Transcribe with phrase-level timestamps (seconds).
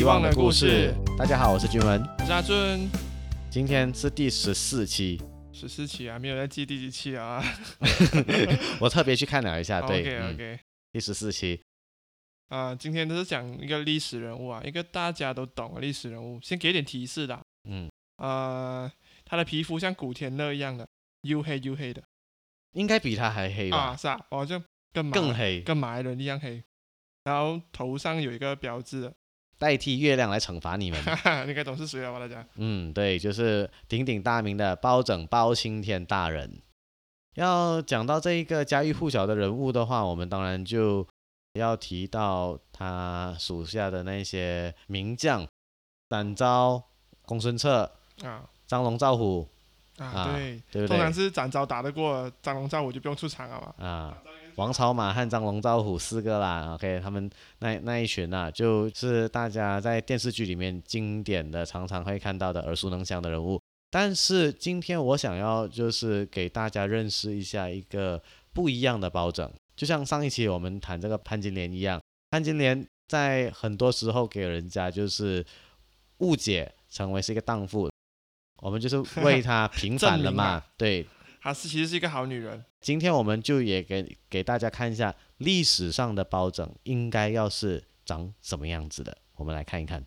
[0.00, 0.94] 遗忘的故事。
[1.18, 2.88] 大家好，我是君文，我是阿尊。
[3.50, 5.20] 今天是第十四期，
[5.52, 7.44] 十四期啊，没有在记第几期啊。
[8.80, 10.58] 我特别去看了一下， 对 OK。
[10.90, 11.60] 第十四期。
[12.48, 16.40] 啊，今天都是讲一个历史人物啊，一个大家都懂的历史人物。
[16.40, 17.38] 先给点提示的，
[17.68, 18.90] 嗯，呃，
[19.26, 20.88] 他的皮肤像古天乐一样的，
[21.24, 22.02] 黝黑黝黑的
[22.72, 23.96] 应该比他还黑啊，吧？
[23.96, 24.62] 是啊，哦，就
[24.94, 26.64] 跟马更黑，跟马来人一样黑。
[27.24, 29.14] 然后头上有一个标志的，
[29.60, 30.98] 代替月亮来惩罚你们。
[31.46, 32.18] 你该懂是谁了吧？
[32.18, 36.62] 大家嗯，对，就是鼎鼎大名的包拯包青天大人。
[37.34, 41.06] 要讲到这一个家喻户晓的人物的话，我们当然就
[41.52, 45.46] 要提到他属下的那些名将：
[46.08, 46.82] 展昭、
[47.26, 47.92] 公孙策、
[48.24, 49.48] 啊张龙赵虎，
[49.98, 51.14] 啊，啊对，对不通常对？
[51.14, 53.84] 是展昭打得过张龙赵虎就不用出场了嘛。
[53.86, 54.16] 啊，
[54.56, 63.60] 王朝马汉、张龙赵虎四个啦，OK，他们那那一群啊，就是大家在电视剧里面经典的、常常会看到的耳熟能详的人物。
[63.90, 75.44] 但是今天我想要就是给大家认识一下一个不一样的包拯，就像上一期我们谈这个潘金莲一样，潘金莲在很多时候给人家就是
[76.18, 77.90] 误解成为是一个荡妇，
[78.62, 81.04] 我们就是为她平反了嘛，对，
[81.42, 82.62] 她是其实是一个好女人。
[82.82, 90.04] 今天我们就也给给大家看一下历史上的包拯应该要是长什么样子的，我们来看一看。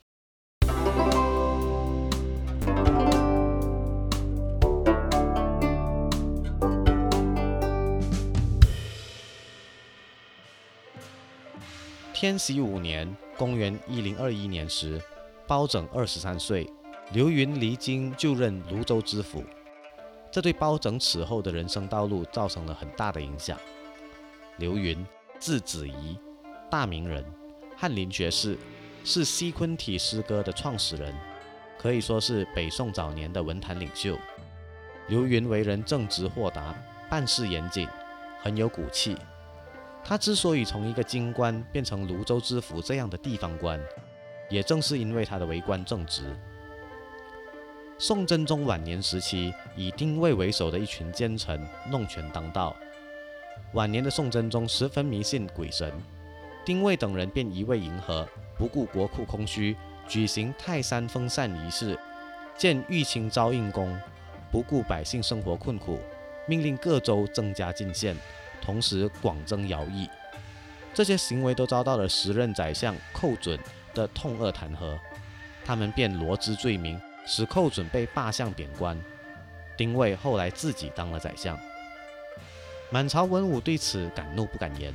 [12.13, 15.01] 天禧五年（公元一零二一年）时，
[15.47, 16.69] 包拯二十三岁，
[17.11, 19.43] 刘云离京就任泸州知府。
[20.33, 23.55] 这对包拯此后的人生道路造成了很大的影响。
[24.57, 25.05] 刘云，
[25.37, 26.17] 字子仪，
[26.71, 27.23] 大名人，
[27.77, 28.57] 翰林学士，
[29.03, 31.13] 是西昆体诗歌的创始人，
[31.77, 34.17] 可以说是北宋早年的文坛领袖。
[35.07, 36.73] 刘云为人正直豁达，
[37.11, 37.87] 办事严谨，
[38.41, 39.15] 很有骨气。
[40.03, 43.79] 他之所以从一个京官变成泸州知府这样的地方官，
[44.49, 46.35] 也正是因为他的为官正直。
[48.05, 52.75] 宋真宗晚年时期，以丁谓为首的一群奸臣弄权当道。
[53.71, 55.89] 晚年的宋真宗十分迷信鬼神，
[56.65, 58.27] 丁谓等人便一味迎合，
[58.57, 59.73] 不顾国库空虚，
[60.05, 61.97] 举行泰山封禅仪式，
[62.57, 63.97] 建玉清昭应宫，
[64.51, 65.97] 不顾百姓生活困苦，
[66.45, 68.13] 命令各州增加进献，
[68.61, 70.09] 同时广征徭役。
[70.93, 73.57] 这些行为都遭到了时任宰相寇准
[73.93, 74.99] 的痛恶弹劾，
[75.63, 78.99] 他们便罗织罪名，使寇准被罢相贬官。
[79.75, 81.57] 丁谓后来自己当了宰相。
[82.89, 84.93] 满朝文武对此敢怒不敢言。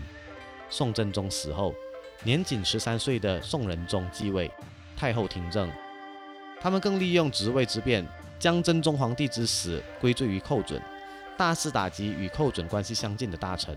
[0.70, 1.74] 宋真宗死后，
[2.22, 4.50] 年仅十三岁的宋仁宗继位，
[4.96, 5.70] 太后听政。
[6.60, 8.06] 他们更利用职位之便，
[8.38, 10.80] 将真宗皇帝之死归罪于寇准，
[11.36, 13.76] 大肆打击与寇准关系相近的大臣。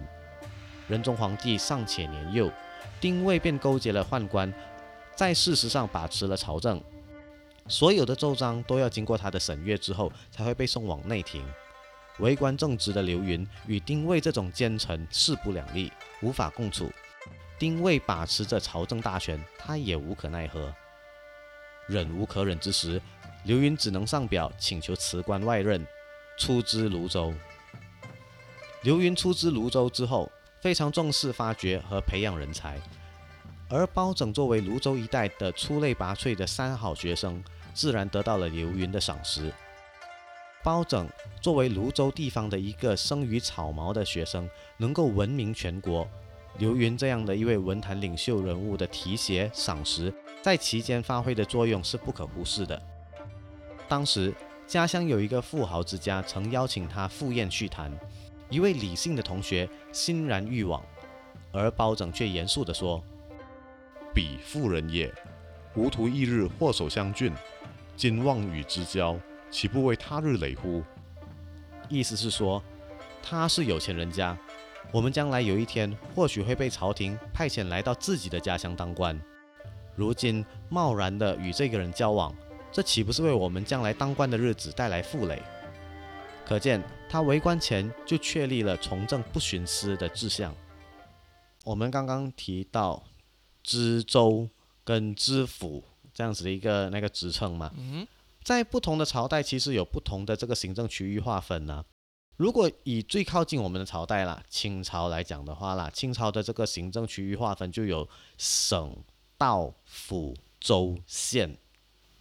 [0.88, 2.51] 仁宗皇帝尚且年幼，
[3.00, 4.53] 丁谓便勾结了宦官，
[5.16, 6.81] 在事实上把持了朝政。
[7.72, 11.42] 所有的奏章都要经过他的审阅之后，才会被送往内廷。
[12.20, 15.90] 为官正直的刘云与丁谓这种奸臣势不两立，
[16.22, 16.92] 无法共处。
[17.58, 20.72] 丁谓把持着朝政大权，他也无可奈何。
[21.88, 23.02] 忍无可忍之时，
[23.46, 25.88] 刘云只能上表请求辞官外任，
[26.38, 27.34] 出知泸州。
[28.82, 32.82] 刘云出知泸州之后，非常重视发掘和培养人才，
[33.70, 37.42] 而包拯作为泸州一带的出类拔萃的三好学生，
[37.74, 39.52] 自然得到了刘云的赏识。
[40.64, 41.09] 包拯
[41.40, 46.08] 作为泸州地方的一个生于草茅的学生，能够闻名全国。
[46.58, 52.79] 刘云这样的一位文坛领袖人物的提携赏识，在其间发挥的作用是不可忽视的。
[53.88, 54.34] 当时
[54.67, 57.91] 家乡有一个富豪之家，曾邀请他赴宴叙谈，
[58.50, 60.84] 一位李姓的同学欣然欲往，
[61.52, 63.02] 而包拯却严肃地说
[64.14, 65.12] 彼妇人也，
[65.76, 67.34] 吾图一日祸首相郡，
[67.96, 70.84] 今望与之交，岂不为他日累乎
[71.90, 72.64] ？：“意思是说，
[73.22, 74.38] 他是有钱人家，
[74.91, 79.20] 我们将来有一天或许会被朝廷派遣来到自己的家乡当官。
[79.96, 82.34] 如今贸然的与这个人交往，
[82.72, 85.41] 这岂不是为我们将来当官的日子带来负累？
[86.46, 90.55] 可见他为官前就确立了从政不徇私的志向。
[91.64, 93.03] 我们刚刚提到
[93.61, 94.49] 知州
[94.84, 98.08] 跟知府这样子的一个那个职称嘛，嗯
[98.43, 101.85] 在不同的朝代，其实有不同的这个行政区域划分呢、
[102.37, 108.97] 如果以最靠近我们的朝代啦，清朝来讲的话啦，清朝的这个行政区域划分就有省、
[109.37, 111.55] 道、府、州、县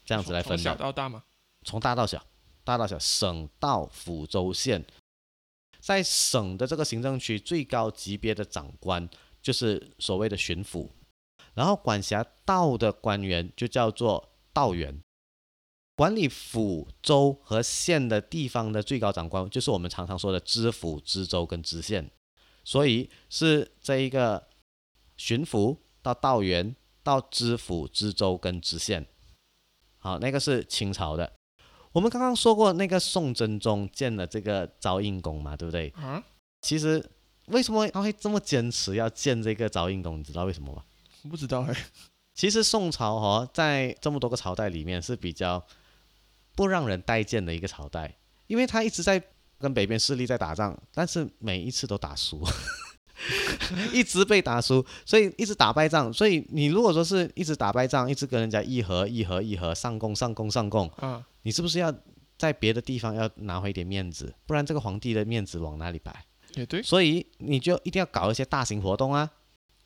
[0.05, 0.93] 这样子来分从小，到。
[0.93, 1.25] 大吗。
[1.65, 2.23] 从大到小，
[2.65, 4.85] 大到小，省、道、府、州、县，
[5.79, 9.09] 在省的这个行政区最高级别的长官
[9.41, 10.89] 就是所谓的巡抚，
[11.61, 14.99] 然后管辖道的官员就叫做道员。
[15.95, 22.11] 管理府、州和县的地方的最高长官，就是我们常常说的知府、知州跟知县，
[22.65, 24.49] 所以是这一个
[25.19, 29.07] 巡抚到道员到知府、知州跟知县。
[29.99, 31.31] 好，那个是清朝的。
[31.93, 35.91] 我们刚刚说过，那个宋真宗建了这个昭应宫嘛，对不对？
[35.91, 36.25] 啊，
[36.63, 37.05] 其实
[37.49, 40.19] 为什么他会这么坚持要建这个昭应宫？
[40.19, 40.83] 你知道为什么吗？
[41.29, 41.77] 不知道哎。
[42.35, 45.63] 其实宋朝哦，在这么多个朝代里面是比较
[46.55, 49.23] 不让人待见的一个朝代，因为他一直在
[49.59, 52.43] 跟北边势力在打仗，但是每一次都打输，
[53.93, 56.11] 一直被打输，所以一直打败仗。
[56.11, 61.95] 所以你如果说是一直打败仗，一直跟人家议和议和议和上贡上贡上贡，啊，你是不是要
[62.39, 64.35] 在别的地方要拿回一点面子？
[64.47, 66.25] 不然这个皇帝的面子往哪里摆？
[66.55, 66.83] 也对。
[66.83, 69.31] 所以你就一定要搞一些大型活动啊，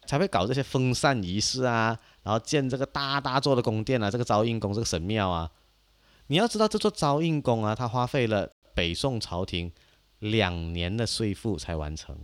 [0.06, 5.50] 才会搞这些封禅仪式啊，然后建这个大大座的宫殿啊，这个昭应宫这个神庙啊。
[6.28, 9.70] 你要知道这座昭应宫啊，它花费了北宋朝廷
[10.20, 12.16] 两年的税赋才完成，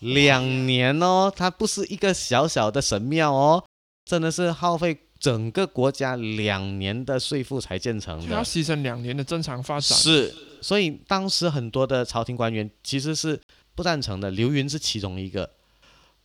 [0.00, 3.64] 两年哦，它不是一个小小的神庙哦，
[4.04, 8.44] 真的是耗费整个国家两年的税赋才建成的要。
[8.44, 9.98] 牺牲两年的正常发展。
[9.98, 13.40] 是，所以当时很多的朝廷官员其实是
[13.74, 15.50] 不赞成的，刘云是其中一个。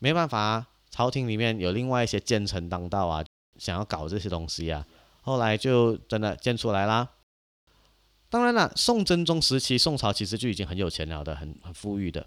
[0.04, 3.24] 没办法啊，朝廷里面有另外一些奸臣当道啊，
[3.58, 4.86] 想要搞这些东西啊，
[5.22, 7.08] 后来就真的建出来啦。
[8.30, 12.26] 当然了，宋真宗时期，宋朝其实就已经很有钱了的，很很富裕的。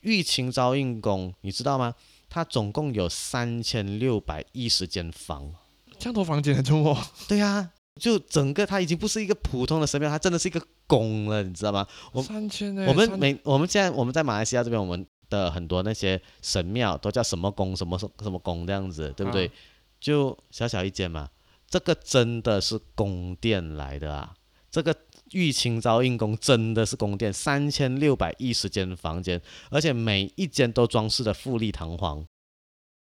[0.00, 1.94] 玉清昭应宫，你知道吗？
[2.28, 5.54] 它总共有三千六百一十间房。
[6.00, 7.00] 这样多房间的中哦。
[7.28, 7.70] 对呀、
[8.00, 11.86] 就整个它已经不是一个普通的神庙，它真的是一个宫了，你知道吗？
[12.10, 12.88] 我三千哎。
[12.88, 19.46] 我们三每我们现在我们在马来西亚这边，我们的很多那些神庙都叫什么宫什么什么宫这样子，对不对？
[19.46, 19.52] 啊
[19.98, 21.30] 就小小一间嘛，
[21.66, 24.34] 这个真的是宫殿来的啊！
[24.70, 24.94] 这个
[25.32, 29.40] 玉清昭应宫真的是宫殿，三千六百一十间房间，
[29.70, 32.22] 而且每一间都装饰的富丽堂皇。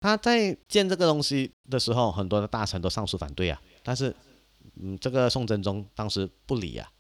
[0.01, 4.17] 他在建这个东西的时候，很多的大臣都上书反对啊，但是，
[4.81, 6.91] 嗯，这个宋真宗当时不理啊。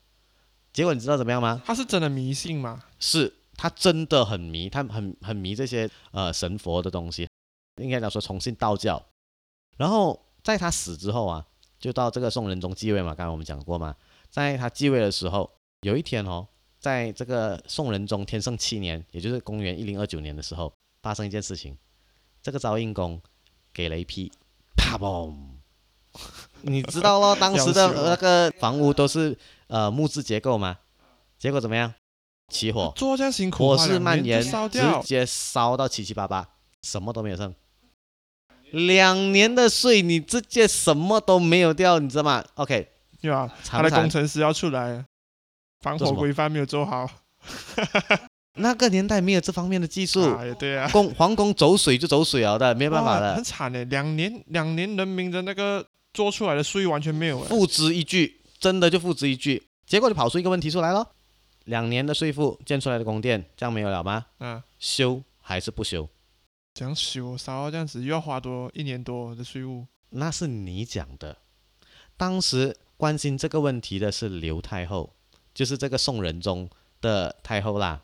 [0.74, 1.62] 结果你知道怎么样吗？
[1.64, 2.84] 他是真的迷信吗？
[3.00, 7.28] 是他真的很迷，他很很迷这些呃神佛的东西，
[7.82, 9.04] 应该讲说崇信道教。
[9.76, 11.44] 然后在他死之后啊，
[11.78, 13.96] 就到这个宋仁宗继位嘛，刚才我们讲过嘛，
[14.30, 15.50] 在他继位的时候，
[15.82, 16.46] 有一天哦，
[16.78, 20.72] 在这个宋仁宗天圣七年，也就是公元一零二九年的时候，
[21.02, 21.76] 发生一件事情，
[22.40, 23.20] 这个昭应宫
[23.72, 24.30] 给了一批，
[24.76, 25.34] 啪嘣，
[26.62, 30.78] 你知道咯，当时的 那个房屋都是呃木质结构嘛，
[31.38, 31.92] 结果怎么样？
[32.48, 34.50] 起火，做这样辛苦，火势蔓延，直。
[35.04, 36.48] 接烧到七七八八，
[36.82, 37.54] 什么都没有剩。
[38.70, 42.88] 两年的税，你直接什么都没有掉，你知道吗？OK，
[43.20, 43.50] 对吧？
[43.64, 45.04] 他的工程师要出来了，
[45.80, 47.08] 防火规范没有做好。
[48.60, 50.88] 那个年代没有这方面的技术，啊，对啊。
[50.90, 57.48] 宫皇宫走水就走水了的，没办法的很，惨的，两年两年人民的那个做出来的税完全没有哎。
[57.48, 59.62] 付之一炬，真的就付之一炬。
[59.86, 61.06] 结果就跑出一个问题出来了，
[61.68, 64.26] 两年的税负建出来的宫殿，这样没有了吗？
[64.38, 66.08] 啊，修还是不修？
[66.74, 69.86] 这样修烧到这样子又要花多一年多的税务。
[70.10, 71.36] 那是你讲的。
[72.16, 75.14] 当时关心这个问题的是刘太后，
[75.54, 76.68] 就是这个宋仁宗
[77.00, 78.02] 的太后啦。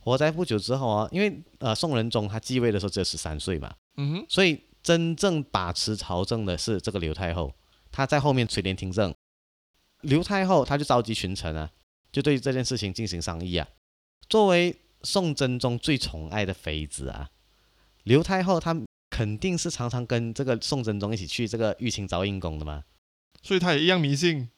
[0.00, 7.52] 活在不久之后啊，因为呃宋仁宗他继位的时候只有十三岁嘛，嗯哼，所以真正把持朝政的是这个刘太后，
[7.90, 9.14] 她在后面垂帘听政。
[10.02, 11.70] 刘太后她就召集群臣啊，
[12.16, 13.68] 就对这件事情进行商议啊。
[14.26, 17.28] 作为宋真宗最宠爱的妃子啊，
[18.04, 18.74] 刘太后她
[19.10, 22.84] 肯定是常常跟这个宋真宗一起去这个玉清昭应宫的嘛。
[23.42, 24.48] 所以她也一样迷信。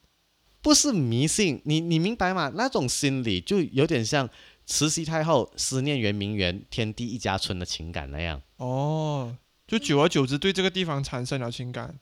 [0.62, 2.52] 不是迷信，你你明白吗？
[2.54, 4.30] 那种心理就有点像
[4.64, 8.40] 慈禧太后思念圆明园天地一家春的情感那样。
[8.58, 9.36] 哦，
[9.66, 11.98] 就久而久之对这个地方产生了情感。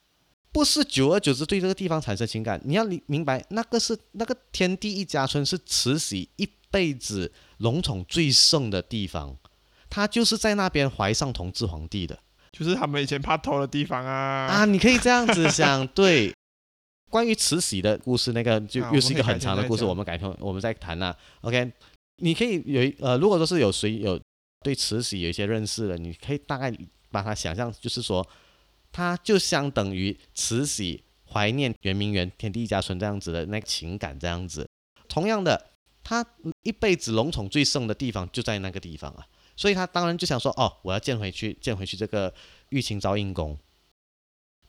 [0.52, 9.36] 不是久而久之对这个地方产生情感，你要明明白，那个是那个天地一家春是慈禧一辈子龙宠最盛的地方，
[9.90, 12.18] 她就是在那边怀上同治皇帝的
[12.52, 14.46] 就是他们以前怕偷的地方啊。
[14.46, 16.32] 啊，你可以这样子想，对。
[17.08, 21.16] 关于慈禧的故事，那个就啊又是一个很长的故事，我们改天我们再谈啦。
[21.42, 21.72] OK，
[22.16, 24.20] 你可以有呃，如果说是有谁有
[24.64, 26.70] 对慈禧有一些认识的，你可以大概
[27.12, 28.26] 把它想象，就是说
[28.96, 34.66] 它就相等于慈禧怀念圆明园天地一家村这样子的那个情感这样子。
[35.06, 35.72] 同样的，
[36.02, 36.24] 他
[36.62, 42.32] 一辈子龙宠最盛的地方就在那个地方啊，所以他当然就想说，哦，我要建回去，建回去这个
[42.70, 43.58] 玉清昭应宫。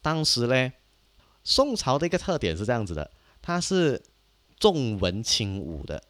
[0.02, 0.74] 当时呢，
[1.46, 3.10] 宋朝的一个特点是这样子的，
[3.42, 4.04] 它是
[4.60, 6.04] 重文轻武的。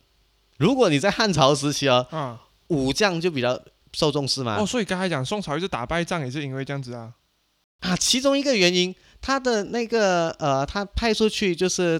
[0.57, 3.61] 如果你在汉朝时期哦，啊，武将就比较
[3.93, 4.59] 受重视嘛。
[4.59, 7.13] 哦，所以刚才讲宋朝一直打败仗也是因为这样子啊。
[7.79, 11.99] 啊，其中一个原因，他的那个呃，他派出去就是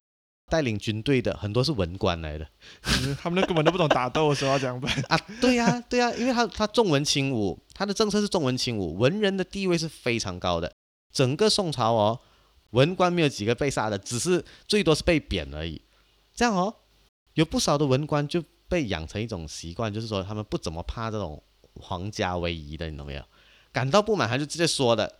[0.49, 2.47] 带领军队的很多是文官来的
[2.83, 4.91] 嗯他们都根本都不懂打斗的时候要怎样办？
[5.09, 5.17] 啊。
[5.41, 10.71] 对呀、对呀、因为他他重文轻武，他的政策是重文轻武，文人的地位是非常高的。
[11.11, 12.19] 整个宋朝哦，
[12.71, 15.81] 文官没有几个被杀的，只是最多是被贬而已。
[16.33, 16.73] 这样哦，
[17.33, 21.41] 有不少的文官就被养成一种习惯，就是说他们不怎么怕这种
[21.75, 23.23] 皇家威仪的，你懂没有？
[23.71, 25.19] 感到不满他就直接说的，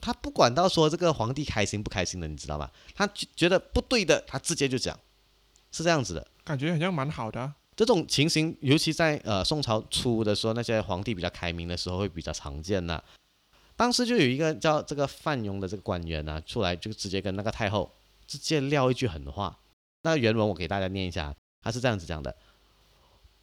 [0.00, 2.70] 他不管到说这个皇帝开心不开心的，你知道吗？
[2.94, 4.98] 他觉觉得不对的，他直接就讲，
[5.72, 6.26] 是这样子的。
[6.44, 13.02] 感觉好像蛮好的啊、这种情形，尤其在呃宋朝初的时候，那些皇帝比较开明的时候，会比较常见呐、
[13.76, 17.92] 当时就有一个叫这个范庸的这个官员啊，出来就直接跟那个太后
[18.26, 19.58] 直接撂一句狠话。
[20.02, 22.36] 那个原文我给大家念一下，他是这样子讲的：“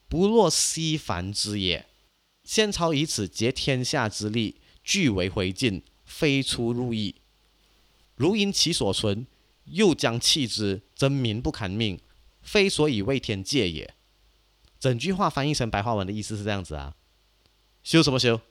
[0.08, 1.88] 不若西凡之也，
[2.44, 7.16] 先朝以此竭天下之力，俱为回晋，非出入意。
[8.16, 9.26] 如因其所存，
[9.66, 12.00] 又将弃之，则民不堪命，
[12.42, 13.96] 非所以为天戒也。”
[14.80, 16.94] 整句话翻译成白话文的意思是这样子啊，
[17.84, 18.42] 修什么修？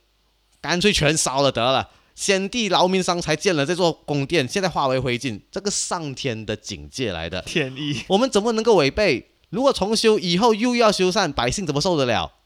[0.60, 1.90] 干脆全烧了得了。
[2.14, 8.04] 先帝劳民伤财建了这座宫殿，现在化为灰烬，这个上天的警戒来的，天意。
[8.08, 9.30] 我们怎么能够违背？
[9.50, 12.39] 如果重修以后又要修缮，百姓怎么受得了？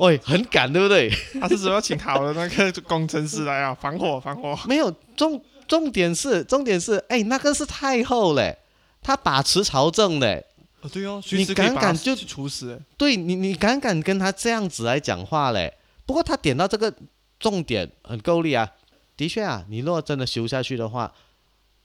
[0.00, 1.10] 喂，很赶，对不对？
[1.38, 4.58] 他是说要请好的那个工程师来啊，防火防火。
[4.66, 8.56] 没有重重点是重点是，哎，那个是太后嘞，
[9.02, 10.46] 他把持朝政嘞，
[10.80, 12.80] 哦，对哦，随你敢敢就处死。
[12.96, 15.74] 对你，你敢敢跟他这样子来讲话嘞？
[16.06, 16.94] 不过他点到这个
[17.38, 18.72] 重点很够力啊，
[19.18, 21.12] 的确啊，你若真的修下去的话，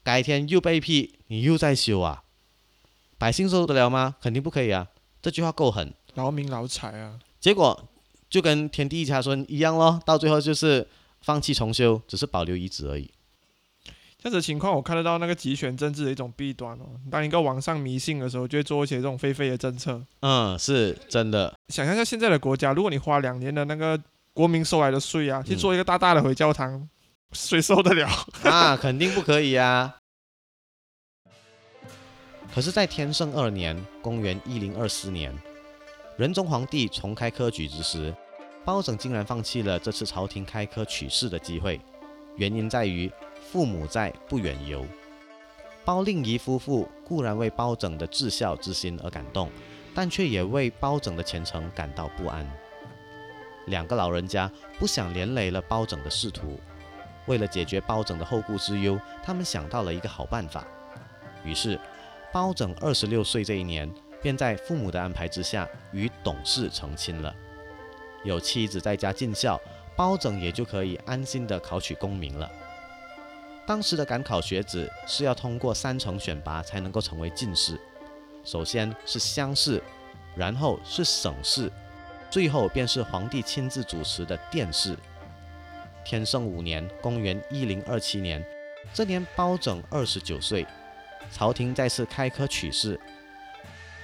[0.03, 2.23] 改天又被批，你又在修啊，
[3.17, 4.15] 百姓受得了吗？
[4.21, 4.87] 肯定不可以啊。
[5.21, 7.89] 这句话够狠，劳民劳财啊，结果
[8.35, 10.85] 就跟天地一家村一样咯，到最后就是
[11.21, 13.09] 放弃重修，只是保留遗址而已。
[14.17, 16.99] 这样子的情况我看得到那个集权政治的一种弊端哦。
[17.09, 20.03] 当一个网上迷信的时候，就会做一些这种非非的政策。
[20.19, 21.53] 嗯，是真的。
[21.69, 23.97] 想象一下现在的国家，如果你花两年的那个
[24.33, 26.89] 国民收来的税啊，去做一个大大的回教堂，
[27.31, 28.09] 谁受得了？
[28.43, 29.95] 啊，肯定不可以啊。
[32.53, 35.33] 可是，在天圣二年（公元一零二四年），
[36.17, 38.13] 仁宗皇帝重开科举之时，
[38.65, 41.79] 包拯竟然放弃了这次朝廷开科取士的机会。
[42.35, 44.85] 原因在于父母在，不远游。
[45.85, 49.51] 包令仪夫妇固然为包拯的至孝之心而感动，
[49.93, 52.45] 但却也为包拯的前程感到不安。
[53.67, 56.59] 两个老人家不想连累了包拯的仕途，
[57.27, 60.65] 为了解决包拯的后顾之忧，他们想到了一个好办法。
[61.43, 61.79] 于是，
[62.33, 63.87] 包拯二十六岁这一年，
[64.23, 67.33] 便在父母的安排之下与董氏成亲了。
[68.25, 69.57] 有妻子在家尽孝，
[69.95, 72.51] 包拯也就可以安心的考取功名了。
[73.65, 77.79] 当时的赶考学子是要通过三层选拔才能够成为进士，
[78.43, 79.81] 首先是乡试，
[80.35, 81.71] 然后是省试，
[82.29, 84.97] 最后便是皇帝亲自主持的殿试。
[86.03, 88.45] 天圣五年（公元一零二七年），
[88.93, 90.63] 这年包拯二十九岁，
[91.31, 92.99] 朝廷再次开科取士。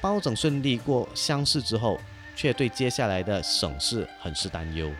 [0.01, 1.99] 包拯顺利过乡试之后，
[2.35, 4.91] 却对接下来的省试很是担忧。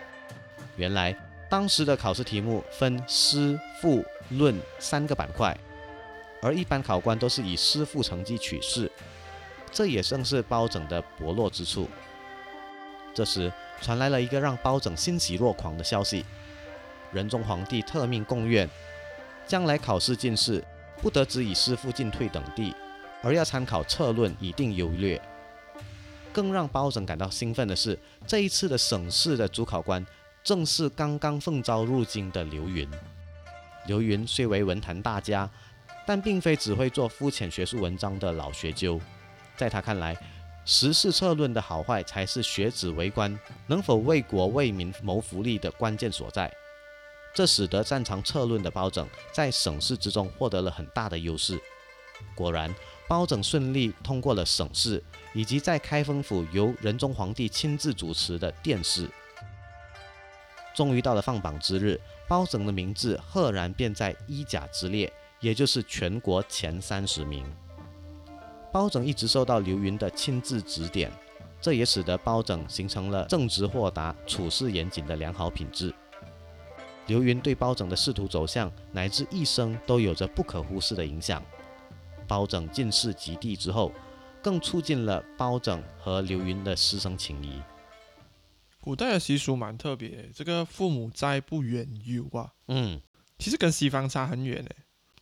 [0.75, 1.15] 原来
[1.50, 5.55] 当时的考试题目分诗、赋、论三个板块，
[6.41, 8.89] 而一般考官都是以诗赋成绩取士，
[9.71, 11.89] 这也正是包拯的薄弱之处。
[13.13, 16.25] 这时传来了一个让包拯欣喜若狂的消息：
[17.11, 18.69] 仁宗皇帝特命贡院，
[19.45, 20.63] 将来考试进士
[21.01, 22.73] 不得只以诗赋进退等第，
[23.21, 25.21] 而要参考策论以定优劣。
[26.33, 30.05] 更让包拯感到兴奋的是，这一次的省试的主考官
[30.43, 32.89] 正是刚刚奉诏入京的刘云。
[33.88, 35.50] 刘云虽为文坛大家，
[36.05, 39.00] 但并非只会做肤浅学术文章的老学究。
[39.57, 40.17] 在他看来，
[40.65, 46.51] 时事策论的好坏才是学子为官能否为国为民谋福利的关键所在。
[47.33, 51.59] 这使得擅长策论的包拯在省试之中获得了很大的优势。
[52.35, 52.73] 果然，
[53.12, 55.03] 包拯顺利通过了省试，
[55.34, 59.06] 以及在开封府由仁宗皇帝亲自主持的殿试。
[60.74, 67.44] 终于到了放榜之日，包拯的名字赫然便在一甲之列，也就是全国前三十名。
[68.72, 71.12] 包拯一直受到刘云的亲自指点，
[71.60, 75.94] 这也使得包拯形成了正直豁达、处事严谨的良好品质。
[77.08, 81.44] 刘云对包拯的仕途走向乃至一生都有着不可忽视的影响。
[82.31, 83.91] 包拯进士及第之后，
[84.41, 87.61] 更促进了包拯和刘云的师生情谊。
[88.79, 93.01] 古代的习俗蛮特别，这个父母在不远游啊，嗯，
[93.38, 94.75] 其实跟西方差很远诶。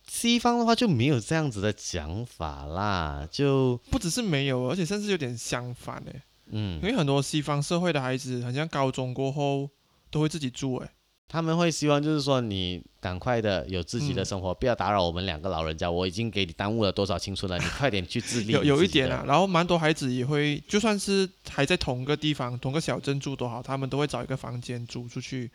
[0.06, 6.22] 西方的话就没有这样子的讲法啦，就不只是没有，而且甚至有点相反诶。
[6.46, 9.68] 因嗯，为很多西方社会的孩子，好像高中过后
[10.12, 10.88] 都会自己住诶。
[11.32, 15.88] 他们会希望就是说你赶快的有自己的嗯生活，不要打扰我们两个老人家。
[15.88, 18.52] 我已经给你耽误了多少青春了，你快点去自立。
[18.52, 25.48] 有有一点啊啊，，然后蛮多孩子也会，就算是还在同个地方、同个小镇住都好，他们都会找一个房间租出去，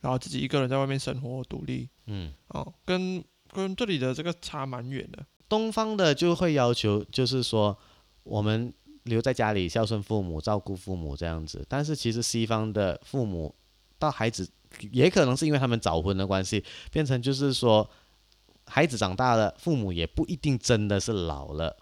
[0.00, 1.86] 然后自己一个人在外面生活独立。
[2.06, 3.22] 嗯，哦，跟
[3.52, 5.22] 跟这里的这个差蛮远的。
[5.50, 7.76] 东方的就会要求就是说
[8.22, 8.72] 我们
[9.02, 13.54] 留在家里孝顺父母、照顾父母这样子，但是其实西方的父母
[13.98, 14.48] 到孩子
[14.90, 17.88] 也可能是因为他们早婚的关系，变成就是说
[18.66, 21.76] 孩子长大了，父母也不一定真的是老了。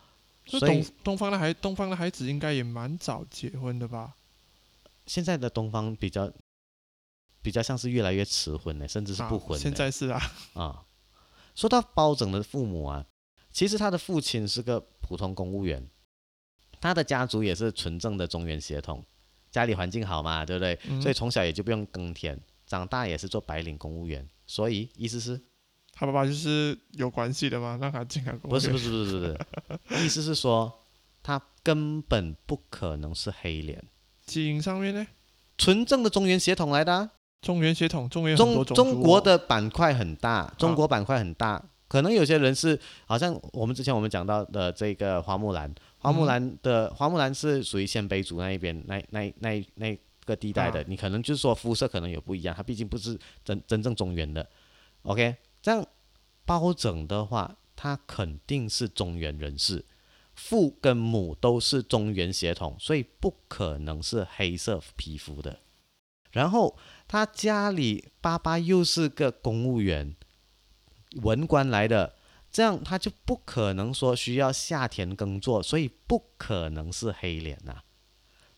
[0.47, 4.15] 所以东东方的孩东方的孩子应该也蛮早结婚的吧？
[5.07, 6.33] 现在的东方比较
[7.43, 9.63] 比较像是越来越迟婚呢，甚至是啊不婚的。
[9.63, 10.21] 现在是啊，
[10.55, 10.85] 啊，
[11.55, 13.05] 说到包拯的父母啊，
[13.53, 15.87] 其实他的父亲是个普通公务员，
[16.81, 19.05] 他的家族也是纯正的中原血统，
[19.51, 20.79] 家里环境好嘛，对不对？
[20.89, 24.29] 嗯所以从小也就不用耕田，长大也是做白领公务员。
[24.47, 25.41] 所以意思是？
[26.01, 28.61] 他爸爸就是有关系的嘛，让他进来公务员。
[28.61, 29.39] 不是不是不是不是，
[30.05, 30.73] 意思是说
[31.25, 33.83] 他根本不可能是黑脸，
[34.25, 35.05] 基因上面呢，
[35.57, 37.11] 纯正的中原血统来的啊、
[37.43, 38.65] 中原血统，中原中哦。
[38.65, 54.49] 中国的板块很大，中国板块很大，可能有些人是好像我们之前我们讲到的这个花木兰，花木兰的、花木兰是属于鲜卑族那一边那那那那个地带的，啊你可能就是说肤色可能有不一样，它毕竟不是真真正中原的
[55.03, 55.85] ，OK，这样
[56.45, 59.85] 包拯的话，他肯定是中原人士。
[60.35, 65.59] 父跟母都是中原血统，所以不可能是黑色皮肤的。
[66.31, 66.77] 然后
[67.09, 70.15] 他家里爸爸又是个公务员，
[71.23, 72.15] 文官来的，
[72.53, 77.83] 这样他就不可能说需要下田耕作，所以不可能是黑脸呐、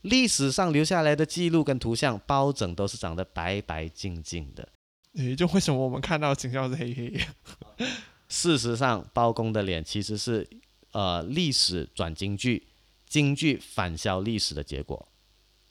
[0.01, 4.67] 历史上留下来的记录跟图像，包拯都是长得白白净净的。
[5.15, 7.85] 诶，就为什么我们看到的形象是黑黑？
[8.29, 10.47] 事实上，包公的脸其实是
[10.93, 12.65] 呃历史转京剧，
[13.07, 15.07] 京剧反销历史的结果。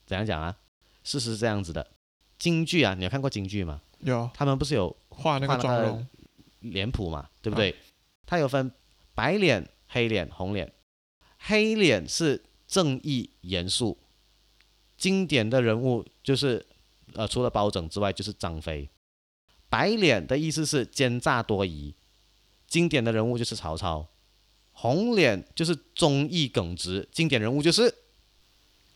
[0.06, 0.56] 怎样讲啊？
[1.02, 1.86] 事实是这样子的，
[2.38, 3.80] 京剧啊，你有看过京剧吗？
[4.00, 6.06] 有他们不是有画那个个妆容，
[6.60, 7.74] 脸谱嘛，对不对？
[8.26, 8.70] 它有分
[9.14, 10.70] 白脸、黑脸、红脸。
[11.38, 13.96] 黑脸是正义严肃，
[15.00, 16.64] 经典的人物就是
[17.14, 18.88] 呃除了包拯之外就是张飞。
[19.68, 21.94] 白脸的意思是奸诈多疑，
[22.68, 24.06] 经典的人物就是曹操。
[24.72, 27.94] 红脸就是忠义耿直，经典人物就是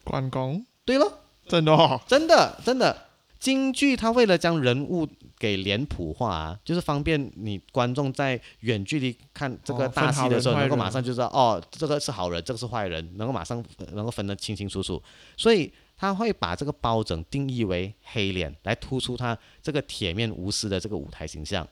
[0.02, 1.20] 关公，对了。
[1.46, 3.06] 真的哦，真的真的，
[3.38, 5.06] 京剧它为了将人物
[5.38, 15.02] 给脸谱化、啊，就是方便你观众在远距离看这个哦大戏的时候，能够马上就知道哦，这个是好人，这个是坏人，能够马上呃能够分得清清楚楚。
[15.36, 21.66] 所以他会把这个包拯定义为黑脸，来突出他这个铁面无私的这个舞台形象。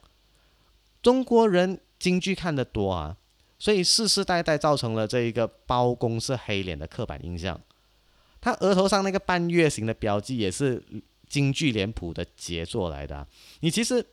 [1.01, 3.17] 中国人京剧看得多啊，
[3.59, 7.59] 所以世世代代造成了这一个包公是黑脸的刻板印象。
[8.39, 10.83] 他额头上那个半月形的标记也是
[11.27, 13.25] 京剧脸谱的杰作来的、
[13.61, 14.05] 你其实，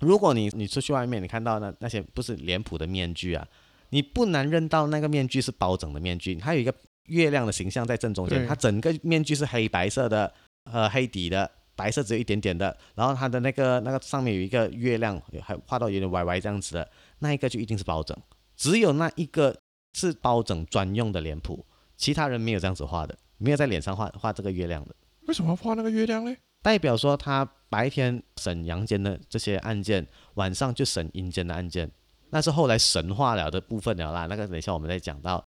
[0.00, 3.46] 如果你你出去外面，你看到那那些不是脸谱的面具啊，
[3.90, 6.34] 你不难认到那个面具是包拯的面具。
[6.34, 6.74] 它有一个
[7.10, 10.32] 月亮的形象在正中间，它整个面具是黑白色的，
[10.64, 12.74] 呃，黑底的，白色只有一点点的。
[12.94, 18.16] 然后它的那个那个上面有一个月亮，还画到有点歪歪这样子的，那一个就一定是包拯。
[18.56, 19.56] 只有那一个
[19.92, 21.64] 是包拯专用的脸谱，
[21.96, 23.18] 其他人没有这样子画的。
[23.42, 24.94] 没有在脸上画画这个月亮的，
[25.26, 26.36] 为什么要画那个月亮呢？
[26.62, 31.90] 代表说他白天审阳间的这些案件，晚上就审阴间的案件，
[32.28, 34.26] 那是后来神话了的部分了啦。
[34.26, 35.42] 那个等一下我们再讲到。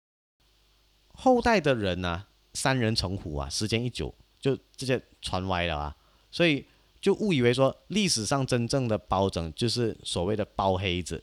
[1.20, 5.94] 后代的人啊，三人成虎啊，时间一久就直接传歪了啊，
[6.30, 6.64] 所以
[6.98, 11.22] 就误以为说历史上真正的包拯就是所谓的包黑子，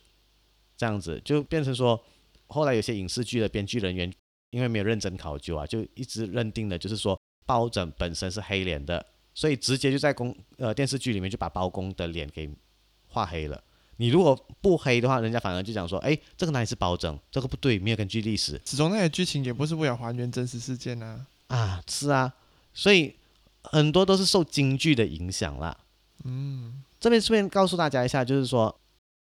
[0.77, 1.99] 这样子就变成说，
[2.45, 4.13] 后来有些影视剧的编剧人员
[4.51, 12.47] 因为没有认真考究啊，就一直认定的就是说包拯本身是黑脸的，所以直接就在公呃电视剧里面就把包公的脸给
[13.07, 13.63] 画黑了。
[13.97, 17.19] 你如果不黑的话，人家反而就讲说，哎，这个哪里是包拯？
[17.29, 21.25] 这个不对，没有根据历史始终那些剧情也不是为了还原真实事件啊。
[21.47, 22.33] 啊，是啊，
[22.73, 23.15] 所以
[23.63, 25.75] 很多都是受京剧的影响啦。
[26.23, 28.75] 嗯，这边顺便告诉大家一下，就是说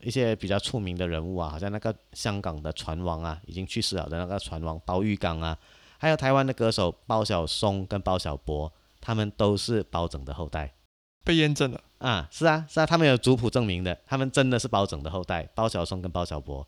[0.05, 5.59] 一些比较出名的人物啊，好像那个香港的船王啊，已经去世了的那个船王包玉刚啊，
[5.99, 10.75] 还有台湾的歌手包小松跟包小柏，他们都是包拯的后代
[11.25, 11.81] 被验证了。
[12.03, 16.67] 啊，是啊，是啊，他们有族谱证明的，他们真的是包拯的后代，包小松跟包小柏，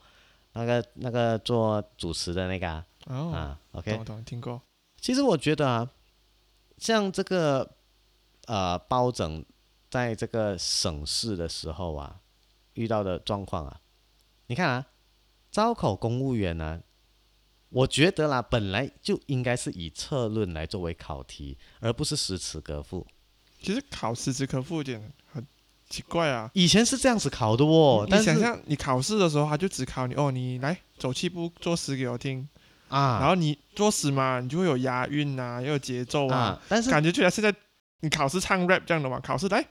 [0.52, 4.62] 那个那个做主持的那个啊，哦，啊，OK，懂懂听过。
[5.00, 5.90] 其实我觉得啊，
[6.78, 7.68] 像这个
[8.46, 9.44] 呃包拯
[9.90, 12.20] 在这个省市的时候啊，
[12.74, 13.80] 遇到的状况啊，
[14.46, 14.86] 你看啊，
[15.50, 16.80] 招考公务员呢、
[17.70, 23.04] 我觉得啦，本来就应该是以策论来作为考题，而不是诗词歌赋。
[23.60, 25.10] 其实考诗词歌赋有点很
[25.88, 26.50] 奇怪啊。
[26.54, 32.48] 以前是这样子考的哦，你但是想象你考试的时候，他就只考你哦，你来走七步作诗给我听，
[32.88, 37.54] 啊，然后你作诗嘛，你就会有押韵呐、又有节奏啊，啊，但是感觉就像现在
[38.00, 39.64] 你考试唱 rap 这样的嘛，考试来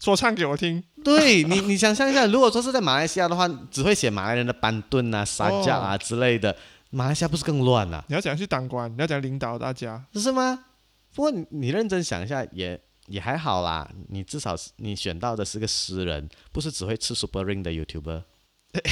[0.00, 6.56] 说唱给我听，对你，你想象一下，如果说是在马来西亚的话，只会写马来人的班顿啊、沙架啊之类的，
[6.90, 8.04] 马来西亚不是更乱啊？
[8.08, 10.64] 你要怎样去当官，你要怎样领导大家，是吗？
[11.14, 13.90] 不过你你认真想一下，也也还好啦。
[14.08, 18.22] 你至少是你选到的是个诗人，不是只会吃 Super Ring 的 YouTuber。
[18.72, 18.82] 诶，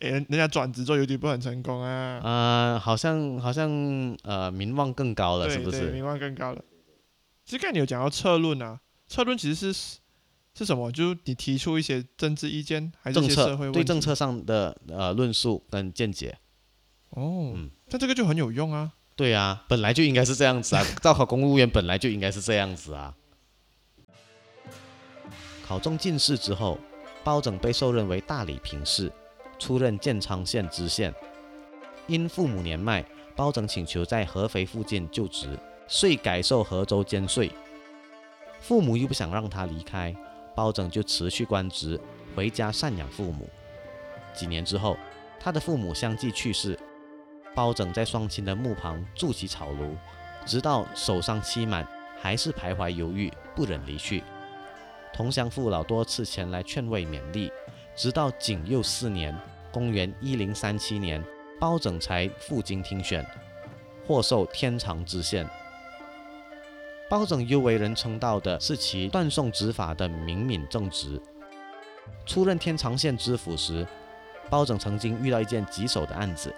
[0.10, 3.70] 人人家转职做 YouTube 很成功啊，呃，好像好像
[4.24, 5.90] 呃名望更高了，是不是？
[5.90, 6.64] 名望更高了。
[7.44, 9.98] 其实刚才你有讲到策论啊，策论其实是
[10.54, 10.90] 是什么？
[10.90, 13.70] 就是你提出一些政治意见，还是一些社会？
[13.72, 16.38] 对政策上的呃论述跟见解。
[17.10, 18.92] 哦，嗯但这个就很有用啊。
[19.22, 23.14] 对啊，本来就应该是这样子啊， 报考公务员本来就应该是这样子啊。
[25.64, 26.76] 考中进士之后，
[27.22, 29.12] 包拯被受任为大理评事，
[29.60, 31.14] 出任建昌县知县。
[32.08, 33.04] 因父母年迈，
[33.36, 35.56] 包拯请求在合肥附近就职，
[35.86, 37.48] 遂改授河州监税。
[38.60, 40.12] 父母又不想让他离开，
[40.56, 41.96] 包拯就辞去官职，
[42.34, 43.48] 回家赡养父母。
[44.34, 44.96] 几年之后，
[45.38, 46.76] 他的父母相继去世，
[47.54, 49.94] 包拯在双亲的墓旁筑起草庐，
[50.46, 51.86] 直到手上期满，
[52.20, 54.22] 还是徘徊犹豫，不忍离去。
[55.12, 57.52] 同乡父老多次前来劝慰勉励，
[57.94, 59.36] 直到景佑四年
[59.70, 61.22] （公元一零三七年），
[61.60, 63.26] 包拯才赴京听选，
[64.06, 65.46] 获授天长知县。
[67.10, 71.20] 包拯尤为人称道的是其断送执法的明敏正直。
[72.24, 73.86] 出任天长县知府时，
[74.48, 76.54] 包拯曾经遇到一件棘手的案子。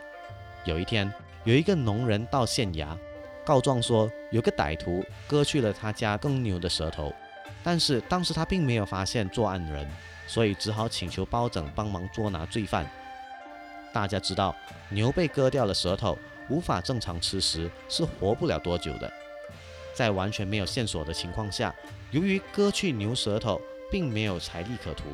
[0.64, 1.12] 有一天，
[1.44, 2.96] 有一个农人到县衙
[3.44, 7.12] 告状说，有个歹徒割去了他家耕牛的舌头，
[7.62, 9.86] 但是当时他并没有发现作案人，
[10.26, 12.90] 所以只好请求包拯帮忙捉拿罪犯。
[13.92, 14.56] 大家知道，
[14.88, 16.16] 牛被割掉了舌头，
[16.48, 19.12] 无法正常吃食，是活不了多久的。
[19.92, 21.74] 在完全没有线索的情况下，
[22.10, 23.60] 由于割去牛舌头
[23.92, 25.04] 并没有财力可图，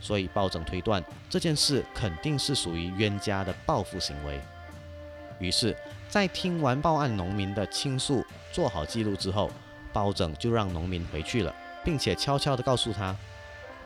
[0.00, 4.40] 所以包拯推断这件事肯定是属于冤家的报复行为。
[5.38, 5.76] 于是，
[6.08, 9.50] 在听完报案农民的倾诉、做好记录之后，
[9.92, 13.14] 包拯就让农民回去了，并且悄悄地告诉他，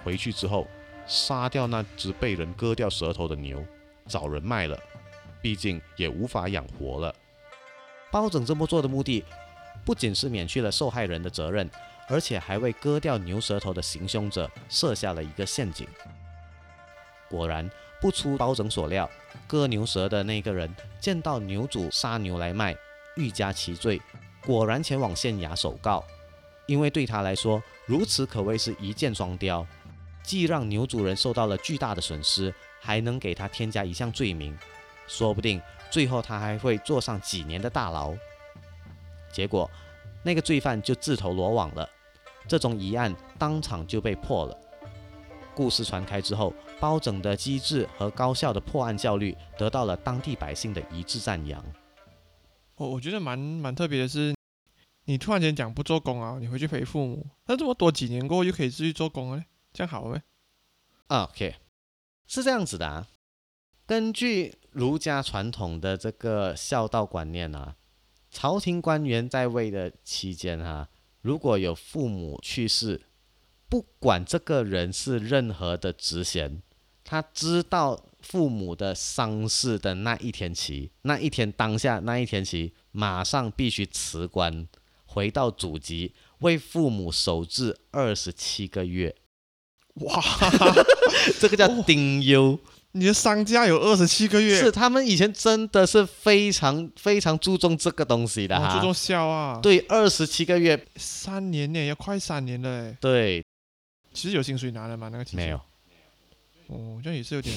[0.05, 0.67] 回去之后，
[1.07, 3.65] 杀掉那只被人割掉舌头的牛，
[4.07, 4.79] 找人卖了，
[5.43, 7.15] 毕竟也无法养活了。
[8.13, 9.25] 包拯这么做的目的，
[9.85, 11.69] 不仅是免去了受害人的责任，
[12.09, 15.87] 而且还为割掉牛舌头的行凶者设下了一个陷阱。
[17.29, 17.69] 果然，
[18.01, 19.09] 不出包拯所料，
[19.47, 22.77] 割牛舌的那个人见到牛主杀牛来卖，
[23.17, 24.01] 欲加其罪，
[24.45, 26.05] 果然前往县衙首告。
[26.67, 29.67] 因为对他来说，如此可谓是一箭双雕，
[30.23, 34.57] 既让牛主人受到了巨大的损失，还能给他添加一项罪名，
[35.09, 38.15] 说不定最后他还会坐上几年的大牢。
[39.33, 39.69] 结果，
[40.23, 41.89] 那个罪犯就自投罗网了，
[42.47, 44.57] 这宗疑案当场就被破了。
[45.53, 51.63] 故事传开之后，包拯的机智和高效的破案效率得到了当地百姓的一致赞扬。
[52.77, 54.35] 我我觉得蛮蛮特别的是，
[55.05, 60.21] 你突然间讲不做工啊，你回去陪父母，那这么多几年过后又可以继续做工了，这样好没？
[61.09, 61.57] 啊 OK，
[62.27, 63.07] 是这样子的啊。
[63.87, 67.77] 根据儒家传统的这个孝道观念啊，
[68.31, 70.89] 朝廷官员在位的期间哈、
[71.21, 73.03] 如果有父母去世，
[73.69, 76.63] 不管这个人是任何的职衔，
[77.11, 84.69] 他知道父母的丧事的那一天起，那一天当下那一天起，马上必须辞官，
[85.07, 89.13] 回到祖籍，为父母守制二十七个月，
[89.95, 90.23] 哇，
[91.41, 92.57] 这个叫哦丁忧。
[92.93, 98.73] 你的丧假有二十七个月，是他们以前真的是非常非常注重这个东西的哈。
[98.73, 102.97] 注重孝啊，，对，二十七个月，三年呢，要快三年了哎。
[103.01, 103.45] 对，
[104.13, 105.09] 其实有薪水拿了吗？
[105.09, 105.61] 那个没有。
[106.71, 107.55] 哦，这样也是有点。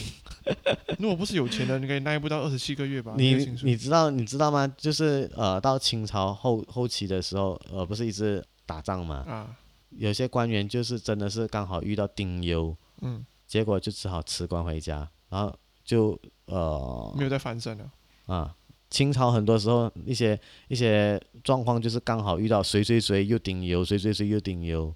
[0.97, 3.13] 如果不是有钱的，你可以耐不到二十七个月吧？
[3.15, 4.67] 你你知道你知道吗？
[4.76, 9.56] 就是呃，到清朝后后期的时候，呃，不是一直打仗嘛，啊，
[9.91, 17.91] 有些官员就是真的是刚好遇到丁忧，嗯，结果就只好辞官回家，然后就呃没有再翻身了。
[18.26, 18.56] 啊，
[18.89, 24.93] 清朝很多时候一些一些状况就是刚好遇到谁谁谁又丁忧，谁谁谁又丁忧，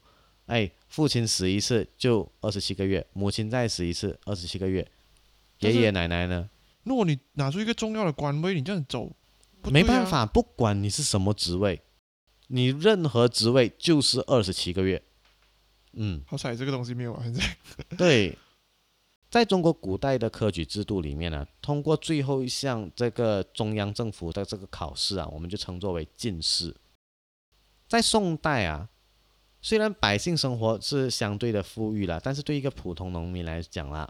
[0.47, 4.85] 哎，父亲死一次就二十七个月，母亲再死一次二十七个月，
[5.59, 6.49] 爷爷奶奶呢？
[6.83, 9.11] 如果你拿出一个重要的官位，你这样走，
[9.63, 11.81] 没办法，不管你是什么职位，
[12.47, 15.03] 你任何职位就是二十七个月。
[15.99, 17.57] 嗯，好彩这个东西没有啊，现在。
[17.97, 18.37] 对，
[19.29, 26.73] 在中国古代的科举制度里面呢，通过最后一项这个中央政府的这个考试啊，我们就称作为进士。
[27.87, 28.87] 在宋代啊，
[29.67, 34.09] 虽然百姓生活是相对的富裕了，但是对一个普通农民来讲啦，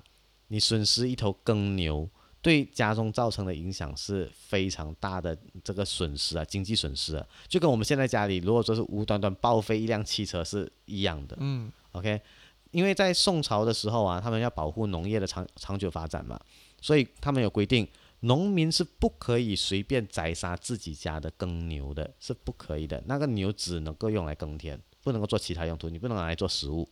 [0.49, 2.07] 你损失一头耕牛，
[2.43, 11.35] 对家中造成的影响是非常大的这个损失啊，经济损失啊，就跟我们现在家里如果说是无端端报废一辆汽车是一样的。
[11.39, 12.21] 嗯，OK，
[12.69, 16.39] 因为在宋朝的时候啊，他们要保护农业的长长久发展嘛，
[16.79, 17.87] 所以他们有规定，
[18.19, 23.01] 农民是不可以随便宰杀自己家的耕牛的，是不可以的。
[23.07, 26.89] 那个牛只能够用来耕田，不能够做其他用途，你不能拿来做食物。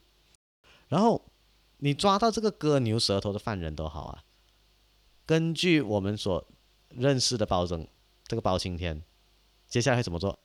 [0.87, 1.21] 然后
[1.79, 4.23] 你抓到这个割牛舌头的犯人都好啊，
[5.25, 6.47] 根据我们所
[6.87, 7.85] 认识的包拯，
[8.25, 9.03] 这个包青天，
[9.67, 10.39] 接下来会怎么做？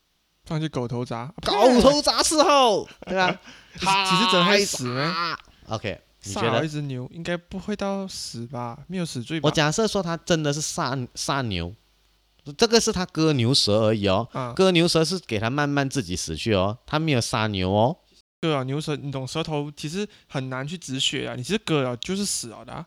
[0.47, 3.41] 放去狗头铡，狗头铡伺候， 对吧？
[3.75, 8.85] 他其实真会死吗？OK，你觉杀了得一只牛，应该不会到死吧？
[8.89, 9.47] 没有死罪吧？
[9.49, 11.73] 我假设说他真的是杀杀牛，
[12.57, 17.97] 这个是他割牛舌而已哦，啊，割牛舌是给他慢慢自己死去哦，他没有杀牛哦。
[18.41, 22.87] 对啊牛舌，你懂舌头其实很难去止血啊，你其实割了就是死了的、啊，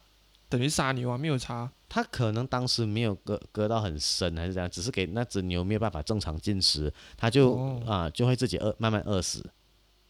[0.50, 1.72] 等于杀牛啊，没有差。
[1.88, 9.48] 他可能当时没有割割到很深还是怎样，只是给那只牛没有办法正常进食，它就哦啊、就会自己饿慢慢饿死，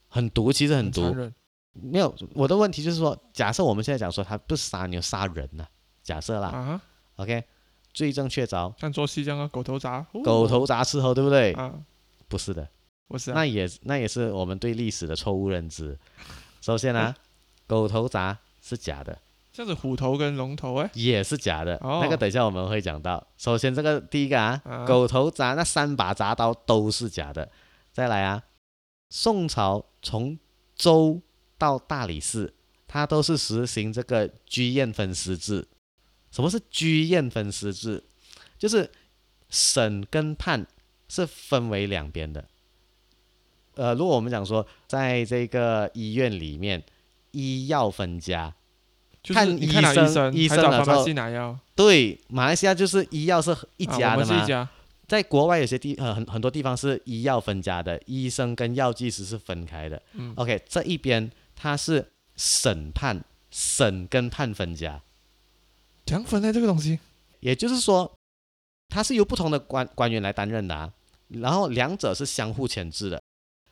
[0.08, 1.13] 很毒，其实很毒。
[1.73, 5.67] 没有，我的问题就是说，假设我们现在讲说他不是杀牛杀人呐、
[6.01, 6.82] 假设啦、啊
[7.17, 7.43] ，OK，
[7.93, 11.53] 罪证确凿，像做戏这样啊，狗头铡，哦狗头铡伺候，对不对？
[11.53, 11.73] 啊，
[12.27, 12.67] 不是的。
[13.08, 15.95] 不是啊，那也那也是我们对历史的错误认知。
[16.62, 17.13] 首先呢、
[17.67, 19.15] 狗头铡是假的，
[19.51, 21.75] 这样子虎头跟龙头哎，也是假的。
[21.84, 23.23] 哦那个等一下我们会讲到。
[23.38, 27.47] 首先这个第一个啊，啊狗头铡那三把铡刀都是假的。
[27.91, 28.41] 再来啊，
[29.12, 30.39] 宋朝从
[30.75, 31.21] 周
[31.60, 32.51] 到大理寺，
[32.88, 35.67] 它都是实行这个居雁分司制。
[36.33, 38.03] 什么是居验分司制？
[38.57, 38.89] 就是
[39.49, 40.65] 审跟判
[41.07, 42.43] 是分为两边的。
[43.75, 46.83] 呃，如果我们讲说，在这个医院里面，
[47.31, 48.53] 医药分家，
[49.21, 54.69] 就是看医生医生，的时候对，马来西亚就是医药是一啊家的嘛。
[55.05, 60.01] 在国外有些地呃很很多地方是医药分家的，医生跟药剂师是分开的。
[60.13, 65.01] 嗯 OK，这一边它是审判，审跟判分家，
[66.13, 66.99] 怎样分类这个东西？
[67.39, 68.15] 也就是说，
[68.88, 70.93] 它是由不同的官官员来担任的、啊，
[71.30, 73.19] 然后两者是相互牵制的。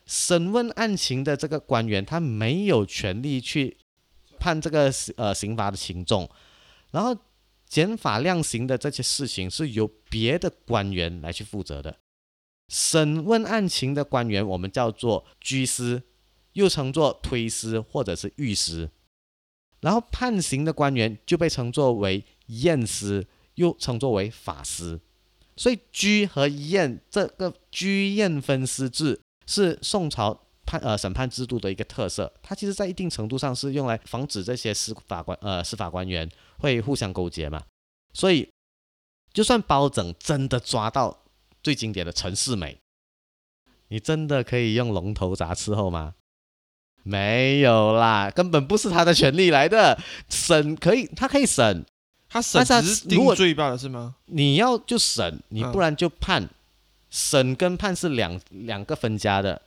[0.06, 3.78] 审问案情的这个官员，他没有权利去
[4.40, 6.28] 判这个呃刑罚的轻重，
[6.90, 7.16] 然后
[7.64, 11.96] 减法量刑的这些事情是由别的官员来去负责的。
[12.68, 16.02] 审问案情的官员，我们叫做居司，
[16.54, 18.90] 又称作推司或者是御司。
[19.82, 24.98] 然后判刑的官员就被称作为验司，又称作为法司。
[25.54, 32.32] 所以拘和验这个拘验分司制是宋朝判呃审判制度的一个特色。
[32.42, 36.26] 它其实在一定程度上是用来防止这些司法官呃司法官员
[36.58, 37.62] 会互相勾结嘛。
[38.14, 38.48] 所以
[39.32, 41.24] 就算包拯真的抓到
[41.62, 42.78] 最经典的陈世美，
[43.88, 46.14] 你真的可以用龙头铡伺候吗？
[47.02, 49.98] 没有啦，根本不是他的权利来的。
[50.28, 51.84] 审可以，他可以审，
[52.28, 54.14] 他审他只是定罪罢了是吗？
[54.26, 56.48] 你要就审，你嗯不然就判。
[57.10, 59.60] 审跟判是两两个分家的，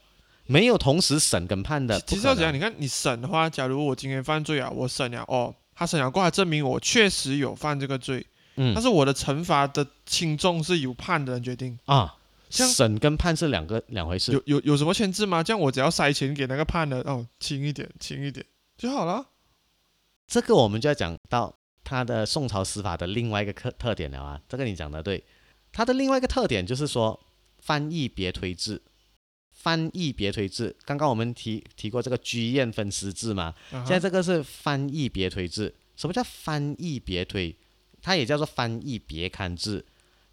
[0.47, 1.99] 没有同时审跟判的。
[2.01, 11.77] 其实要讲，能你看你审的话，假如我今天犯罪啊，我审了哦，他审了过来证明我确实有犯这个罪，嗯但是我的惩罚的轻重是由判的人决定。
[11.85, 12.24] 啊，像
[12.63, 14.31] 审跟判是两个两回事。
[14.31, 15.43] 有有有什么牵制吗？
[15.43, 18.45] 这样我只要塞钱给那个判的，哦，轻一点，轻一点
[18.77, 19.31] 就好了。
[20.27, 24.41] 这个我们就要讲到他的宋朝司法的另外一个特特点了啊。
[24.47, 25.23] 这个你讲的对，
[25.71, 27.19] 它的另外一个特点就是说
[27.59, 28.81] 翻译别推制。
[29.51, 35.73] 翻译别推制，刚刚我们提提过这个居验分尸制嘛，现在这个是翻译别推制。
[35.95, 37.55] 什么叫翻译别推？
[38.01, 39.83] 它也叫做翻译别刊制。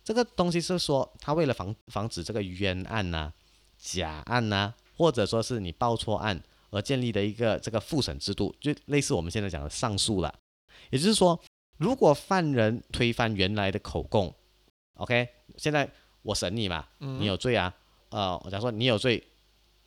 [0.05, 3.33] 这个东西是说，他为了防防止这个冤案呐、
[3.79, 10.35] 假案呐、或者说是你报错案而建立的一个这个复审制度，就类似我们现在讲的上诉了。
[10.91, 11.41] 也就是说，
[11.79, 14.35] 如果犯人推翻原来的口供
[14.95, 15.88] ，OK，现在
[16.23, 17.75] 我审你嘛，嗯你有罪啊，
[18.11, 19.23] 呃，我假如说你有罪，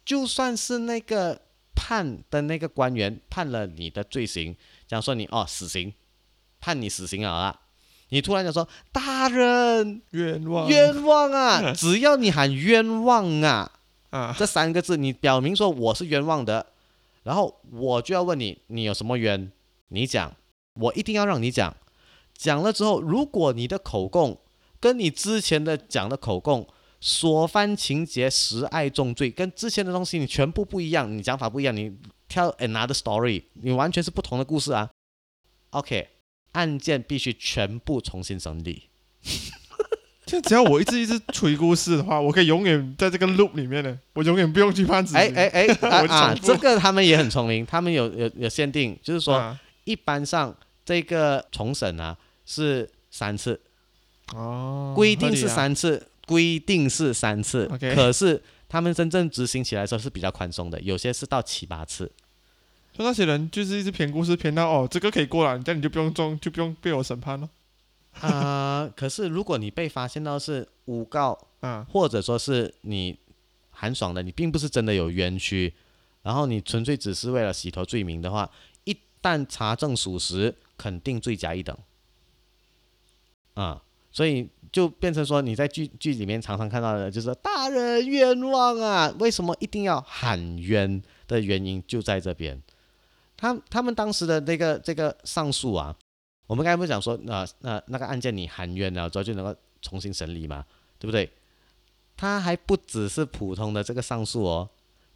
[0.06, 1.42] 就算是那个
[1.76, 4.56] 判的那个官员判了你的罪行，
[4.88, 5.94] 假如说你哦死刑，
[6.60, 7.62] 判你死刑好了啦，
[8.10, 13.72] 你突然讲说大人冤枉冤枉啊， 只要你喊冤枉啊
[14.12, 16.68] 啊，这三个字，你表明说我是冤枉的，
[17.24, 19.52] 然后我就要问你，你有什么冤？
[19.90, 20.34] 你讲，
[20.76, 21.76] 我一定要让你讲。
[22.34, 24.38] 讲了之后，如果你的口供
[24.80, 26.68] 跟你之前的讲的口供
[27.00, 31.96] 所犯情节实爱重罪，跟之前的东西你全部不一样，你讲法不一样，你
[32.28, 34.90] 跳 another story，你完全是不同的故事啊。
[35.72, 36.08] OK，
[36.56, 38.84] 案件必须全部重新审理。
[40.26, 45.20] 就只要我一直一直吹故事的话，我可以永远在这个 loop 里面的，我永远不用去判死刑。
[45.20, 53.60] 哎哎哎 啊这个他们也很聪明，他们有有有限定，就是说啊一般上这个重审啊是三次，
[54.34, 62.12] 哦，规定是三次，规定是三次可是他们真正执行起来的时候是比较宽松的，有些是到七八次。
[62.98, 67.50] 就那些人就是一直骗故事骗到哦，这个可以过了，这样你就不用中，就不用被我审判了
[68.22, 71.86] 啊、可是如果你被发现到是诬告，啊。
[71.90, 73.20] 或者说是你
[73.72, 75.74] 寒爽的，你并不是真的有冤屈，
[76.24, 78.50] 然后你纯粹只是为了洗脱罪名的话，
[78.86, 81.78] 一旦查证属实，肯定罪加一等。
[83.56, 92.62] 啊，所以就变成说你在剧剧里面常常看到的，就是大人冤枉啊，为什么一定要喊冤的原因就在这边。
[93.38, 95.96] 他他们当时的那个这个上诉啊，
[96.48, 100.66] 我们刚才不是讲说，那、那那个案件你喊冤了之后就能够重新审理嘛，
[100.98, 101.30] 对不对？
[102.18, 104.70] 他还不只是普通的这个上诉哦，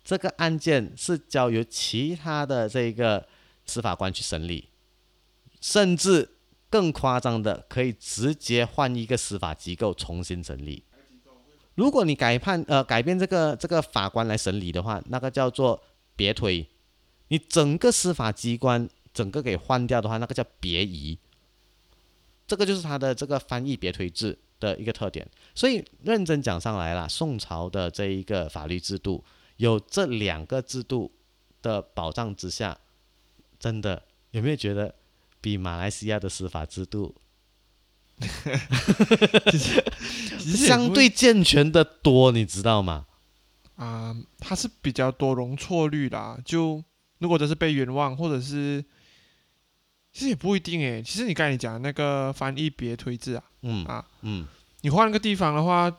[0.03, 3.25] 这个案件是交由其他的这个
[3.65, 4.67] 司法官去审理，
[5.62, 6.29] 甚至
[6.69, 10.84] 更夸张的，可以直接换一个司法机构重新审理。
[11.75, 15.82] 如果你改判呃改变这个这个法官来审理的话，那个叫做
[16.17, 16.67] 别推。
[17.29, 21.17] 你整个司法机关整个给换掉的话，那个叫别移。
[22.45, 25.27] 这个就是它的这个翻译别推制的一个特点。
[25.55, 29.23] 所以认真讲上来啦，宋朝的这一个法律制度
[29.57, 31.11] 有这两个制度
[31.61, 32.77] 的保障之下，
[33.59, 34.95] 真的有没有觉得
[35.39, 37.15] 比马来西亚的司法制度
[40.39, 42.31] 相对健全的多？
[42.31, 43.05] 你知道吗？
[43.75, 46.37] 啊、它是比较多容错率啦。
[46.43, 46.83] 就
[47.19, 48.84] 如果这是被冤枉，或者是
[50.12, 51.01] 其实也不一定诶。
[51.01, 54.47] 其实你刚才讲的那个翻译别推字啊，嗯啊嗯，
[54.82, 55.95] 你换个地方的话，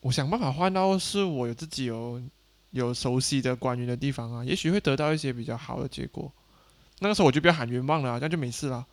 [0.00, 2.22] 我想办法换到是我有自己有
[2.70, 6.32] 有熟悉的官员的地方啊，也许会得到一些比较好的结果。
[7.00, 8.86] 那个时候我就不要喊冤枉了啊、这样就没事了。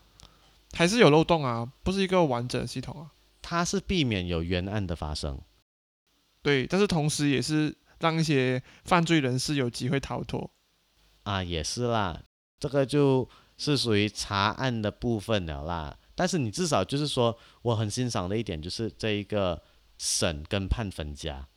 [0.74, 3.12] 还是有漏洞啊，不是一个完整的系统啊。
[3.42, 5.40] 它是避免有冤案的发生。
[6.42, 10.50] 对，但是同时也是让一些犯罪人士有机会逃脱。
[11.30, 12.24] 啊，也是啦，
[12.60, 15.96] 这个就是属于查案的部分了啦。
[16.16, 19.62] 但是你至少就是说，我很欣赏的一点就是这一个
[20.00, 21.48] 审跟判分家，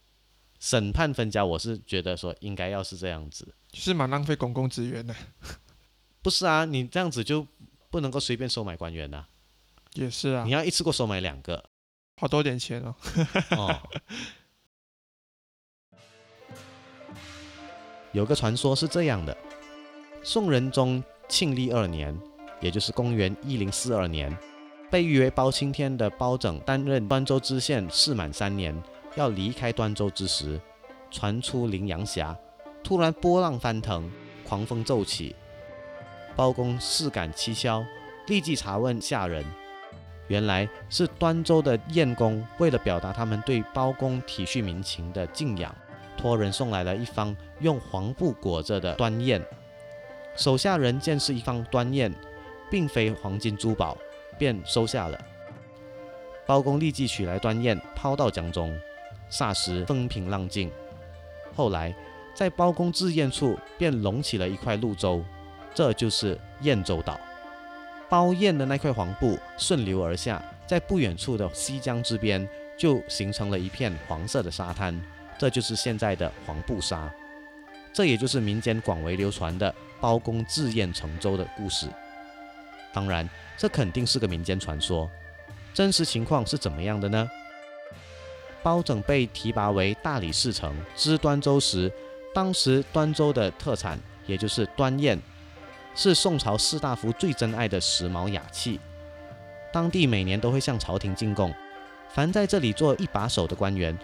[0.60, 3.54] 审判分家，我是觉得说应该要是这样子。
[3.70, 5.16] 就是蛮浪费公共资源的，
[6.20, 7.46] 不是啊，你这样子就
[7.88, 9.24] 不能够随便收买官员呐、
[9.94, 11.64] 也是啊你，要一次过收买两个
[12.20, 12.94] 花多点钱哦。
[13.56, 13.88] 哦。
[18.12, 19.34] 有个传说是这样的：
[20.24, 22.16] 宋仁宗庆历二年，
[22.60, 24.34] 也就是公元一零四二年，
[24.88, 28.80] 被誉为包青天的包拯担任端州知县事满三年，
[29.16, 30.60] 要离开端州之时，
[31.10, 32.36] 传出羚羊峡，
[32.84, 34.08] 突然波浪翻腾，
[34.44, 35.34] 狂风骤起。
[36.36, 37.84] 包公事感蹊跷，
[38.28, 39.44] 立即查问下人，
[40.28, 45.74] 原来是端州的晏公为了表达他们对包公体恤民情的敬仰，
[46.16, 49.42] 托人送来了一方用黄布裹着的端砚。
[50.34, 52.12] 手下人见是一方端砚，
[52.70, 53.96] 并非黄金珠宝，
[54.38, 55.18] 便收下了。
[56.46, 58.76] 包公立即取来端砚，抛到江中。
[59.30, 60.70] 霎时风平浪静。
[61.54, 61.94] 后来，
[62.34, 65.24] 在包公自堰处便隆起了一块陆洲，
[65.72, 67.18] 这就是堰洲岛。
[68.10, 75.00] 包砚的那块黄布顺流而下，在不远处的西江之边就形成了一片黄色的沙滩，
[75.38, 77.10] 这就是现在的黄布沙。
[77.90, 81.86] 这也就是民间广为流传的包公自堰成舟的故事。
[82.92, 83.26] 当然，
[83.56, 85.08] 这肯定是个民间传说，
[85.72, 87.30] 真实情况是怎么样的呢？
[88.62, 91.90] 包拯被提拔为大理寺丞知端州时，
[92.34, 95.18] 当时端州的特产也就是端砚，
[95.94, 98.78] 是宋朝士大夫最珍爱的时髦雅器，
[99.72, 101.54] 当地每年都会向朝廷进贡。
[102.08, 103.96] 凡在这里做一把手的官员，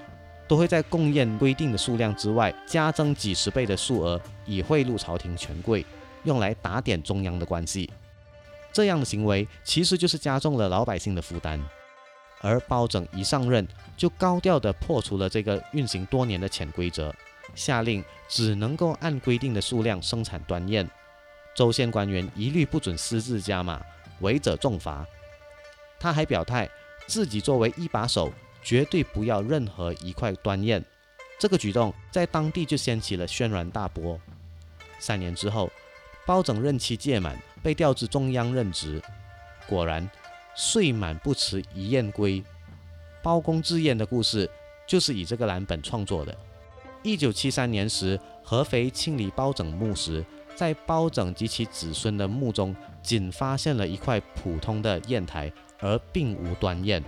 [0.49, 5.85] 都会在贡宴规定的数量之外，加增几十倍的数额，以贿赂朝廷权贵，
[6.25, 7.89] 用来打点中央的关系。
[8.73, 11.63] 这样的行为其实就是加重了老百姓的负担。
[12.41, 17.13] 而包拯一上任，就高调地破除了这个运行多年的潜规则，
[17.55, 20.89] 下令只能够按规定的数量生产端砚，
[21.55, 23.81] 州县官员一律不准私自加码，
[24.21, 25.05] 违者重罚。
[25.99, 26.71] 他还表态，
[27.09, 28.33] 自己作为一把手，
[28.69, 30.85] 绝对不要任何一块端砚。
[31.39, 34.21] 这个举动在当地就掀起了轩然大波。
[34.99, 35.71] 三年之后，
[36.27, 39.01] 包拯任期届满，被调至中央任职。
[39.67, 40.07] 果然。
[40.61, 42.43] 岁满不辞一砚归，
[43.23, 44.51] 包公自雁的故事
[44.89, 46.37] 就是以这个蓝本创作的。
[47.05, 50.25] 一九七三年时，合肥清理包拯墓时，
[50.57, 57.01] 在包拯及其子孙的墓中，仅发现了一块普通的砚台，而并无端砚，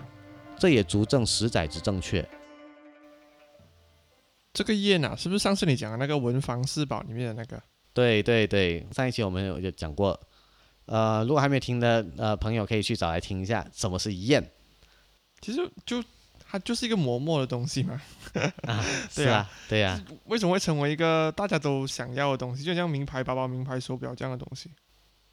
[0.60, 2.22] 这也足证十载之正确。
[4.52, 7.62] 这个砚啊，是不是上次你讲的那个文房四宝里面的那个？
[7.94, 10.20] 对对对，上一期我们有有讲过。
[10.84, 14.44] 呃，如果还没有听的呃朋友，可以去找来听一下什么是砚。
[15.40, 16.04] 其实就
[16.46, 17.98] 它就是一个磨墨的东西嘛。
[18.68, 19.98] 啊，是啊，对呀。
[20.26, 22.62] 为什么会成为一个大家都想要的东西？
[22.62, 24.70] 就像名牌包包、名牌手表这样的东西。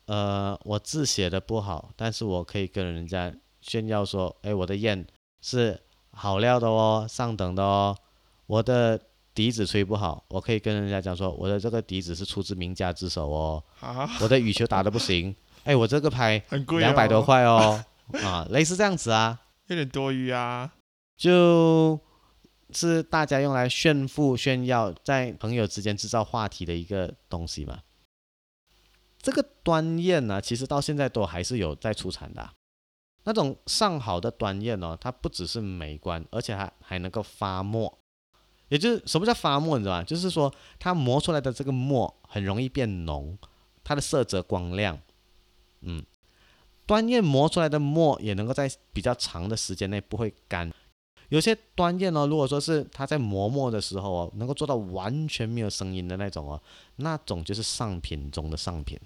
[0.06, 5.06] 呃，我字写的不好，但是我可以跟人家炫耀说，哎，我的砚
[5.42, 5.80] 是
[6.12, 7.98] 好料的哦，上等的哦。
[8.46, 9.00] 我的
[9.34, 13.64] 笛子吹不好，我可以跟人家讲说，我的这个笛子是出自名家之手哦。
[13.80, 14.10] 啊。
[14.22, 15.36] 我的羽球打得不行。
[15.66, 17.84] 哎，我这个拍很贵，两百多块哦，
[18.24, 20.72] 啊，类似这样子啊，有点多余啊，
[21.18, 22.00] 就
[22.72, 27.80] 是大家用来炫富炫耀，在朋友之间制造话题的一个东西嘛。
[29.22, 32.50] 这个端砚呢，其实到现在都还是有在出产的，
[33.28, 38.00] 那种上好的端砚哦，它不只是美观，而且还还能够发墨，
[38.70, 40.04] 也就是什么叫发墨，你知道吧？
[40.04, 43.38] 就是说它磨出来的这个墨很容易变浓，
[43.84, 44.98] 它的色泽光亮。
[45.82, 46.02] 嗯，
[46.86, 50.72] 端砚磨出来的墨也能够在比较长的时间内不会干。
[51.28, 56.64] 有些端砚哦，如果说是它在磨墨的时候哦，能够做到完全没有声音的那种哦，
[56.96, 58.98] 那种就是上品中的上品。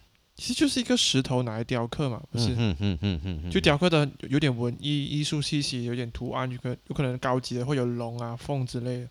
[0.41, 2.47] 其实就是一个石头拿来雕刻嘛，不是？
[2.53, 3.51] 嗯嗯嗯嗯嗯。
[3.51, 9.09] 就雕刻的有点文艺艺术气息，有点图案，有可有可能高级的会有龙啊凤之类的。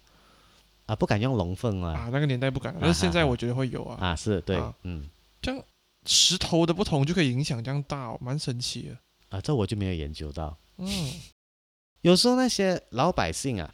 [0.86, 1.92] 啊，不敢用龙凤啊。
[1.92, 4.08] 啊，那个年代不敢，但是现在我觉得会有啊。
[4.08, 5.08] 啊，是对，嗯。
[5.40, 5.64] 这样。
[6.06, 8.96] 石头的不同就可以影响这样大，哦，蛮神奇的
[9.28, 9.38] 啊！
[9.38, 10.56] 这我就没有研究到。
[10.78, 10.88] 嗯，
[12.00, 13.70] 有时候那些老百姓啊，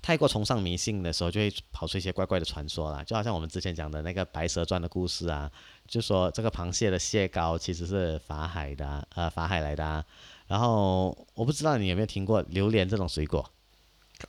[0.00, 3.04] 太过崇尚迷信的时候，就会跑出一些怪怪的传说啦。
[3.04, 5.52] 就好像我们之前讲的那个《白蛇传》的故事啊，
[5.88, 9.84] 就说这个螃蟹的蟹膏其实是法海的，呃，法海来的。
[9.84, 10.04] 啊。
[10.46, 13.44] 然后我不知道你有没有听过榴莲这种水果？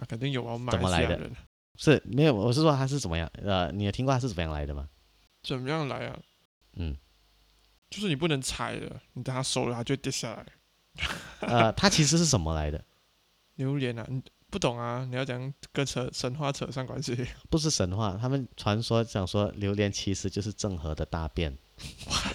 [0.07, 1.29] 肯定有啊，怎么来的？
[1.75, 3.29] 是没有，我是说它是怎么样？
[3.43, 4.89] 呃，你有听过它是怎么样来的吗？
[5.43, 6.19] 怎么样来啊？
[6.73, 6.97] 嗯，
[7.89, 10.45] 就是你不能踩的，你等它熟了，它就跌下来。
[11.41, 12.83] 呃，它其实是什么来的？
[13.55, 15.05] 榴莲啊，你不懂啊？
[15.09, 17.17] 你要讲跟扯神话扯上关系？
[17.49, 21.55] 不是神话，他们传说讲说榴莲其实就是郑和的大便。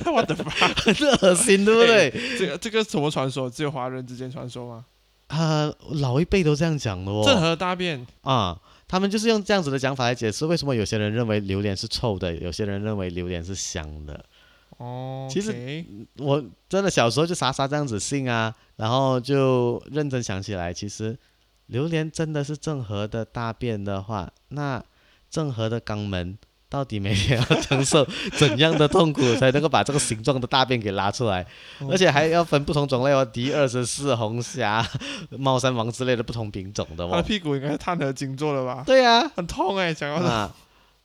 [0.07, 0.53] 我的妈，
[0.93, 2.11] 这恶心，对不对？
[2.39, 3.51] 这个这个什么传说？
[3.51, 4.87] 只有华人之间传说吗？
[5.29, 7.23] 啊，老一辈都这样讲的哦。
[7.25, 8.61] 郑和大便啊。
[8.87, 14.23] 他们就是用这样子的讲法来解释为什么有些人认为榴莲是臭的，有些人认为榴莲是香的。
[14.77, 15.83] 哦，其实
[16.19, 21.19] 我真的小时候就傻傻这样子信啊，然后就认真想起来，其实
[21.67, 24.83] 榴莲真的是郑和的大便的话，那
[25.31, 26.39] 郑和的肛门。
[26.73, 28.03] 到底每天要承受
[28.33, 31.47] 怎样的痛苦才能够把这个形状的大便给拉出来？
[31.91, 34.83] 而且还要分不同种类哦，第二十四、红虾、
[35.39, 37.11] 猫山王之类的不同品种的哦。
[37.11, 38.83] 他的屁股应该是钛合金做的吧？
[38.87, 40.51] 对呀，很痛哎，讲到那。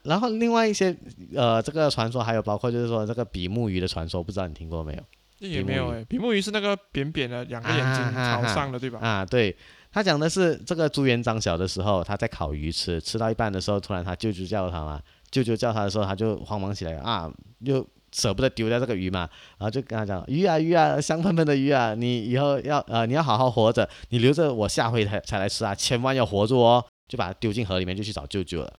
[0.04, 0.96] 然后另外一些
[1.36, 5.04] 呃，这个传说还有包括就是说这个比目鱼的传说，不知道你听过没有？
[5.40, 9.00] 也没有哎，比目鱼是那个扁扁的，两个眼睛朝上的，对吧？
[9.02, 9.54] 啊，对。
[9.98, 17.28] 他讲的是这个朱元璋小的时候，他在烤鱼吃，吃到一半的时候，突然他舅舅叫他嘛，舅舅叫他的时候，他就慌忙起来啊，
[17.62, 19.28] 又舍不得丢掉这个鱼嘛，
[19.58, 28.72] 然后就跟他讲鱼啊鱼啊，香喷喷的鱼啊，你以后要呃你要好好活着，你留着我下回才才来吃啊，千万要活住哦，就把它丢进河里面，就去找舅舅了。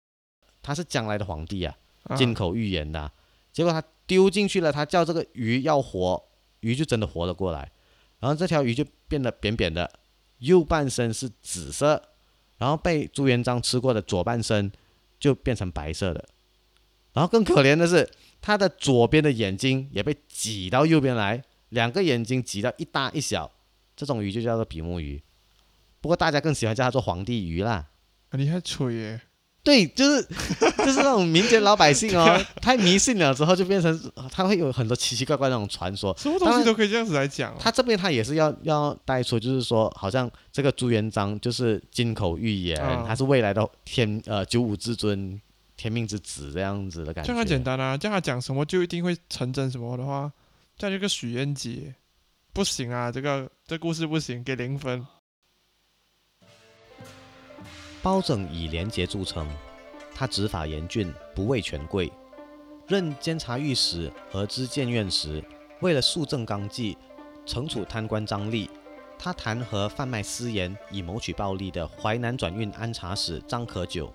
[0.63, 2.15] 他是将来的皇帝啊，啊。
[2.15, 3.13] 金口玉言的啊、
[3.53, 6.23] 结果他丢进去了，他叫这个鱼要活，
[6.61, 7.73] 鱼就真的活了过来，
[8.21, 9.91] 然后这条鱼就变得扁扁的，
[10.39, 12.03] 右半身是紫色，
[12.59, 14.71] 然后被朱元璋吃过的左半身
[15.19, 16.25] 就变成白色的，
[17.13, 18.09] 然后更可怜的是，
[18.41, 23.51] 他的左边的眼睛也被挤到右边来，两个眼睛挤到一大一小，
[23.97, 25.23] 这种鱼就叫做比目鱼，
[26.01, 27.89] 不过大家更喜欢叫它做皇帝鱼啦。
[28.31, 29.21] 啊你还吹耶？
[29.69, 30.23] 对，就是
[30.79, 36.17] 就是那种民间老百姓哦，太迷信了之后就变成他会有很多奇奇怪怪那种传说。
[36.17, 37.57] 什么东西都可以这样子来讲、哦。
[37.61, 45.39] 他这边他也是要要带出，就是说好像这个朱元璋就是金口玉言，啊他是未来的天呃九五至尊、
[45.77, 47.27] 天命之子这样子的感觉。
[47.27, 50.33] 这样很简单啊，叫他讲什么就一定会成真什么的话，
[50.79, 51.95] 这样这个许愿节
[52.55, 55.07] 不行啊，这个这故事不行，给零分。
[58.09, 59.47] 包拯以廉洁著称，
[60.15, 62.11] 他执法严峻，不畏权贵。
[62.87, 65.45] 任监察御史和知谏院时，
[65.83, 66.97] 为了肃正纲纪，
[67.45, 68.71] 惩处贪官张力，
[69.19, 74.11] 他弹劾贩卖私盐以谋取暴利的淮南转运安察使张可久，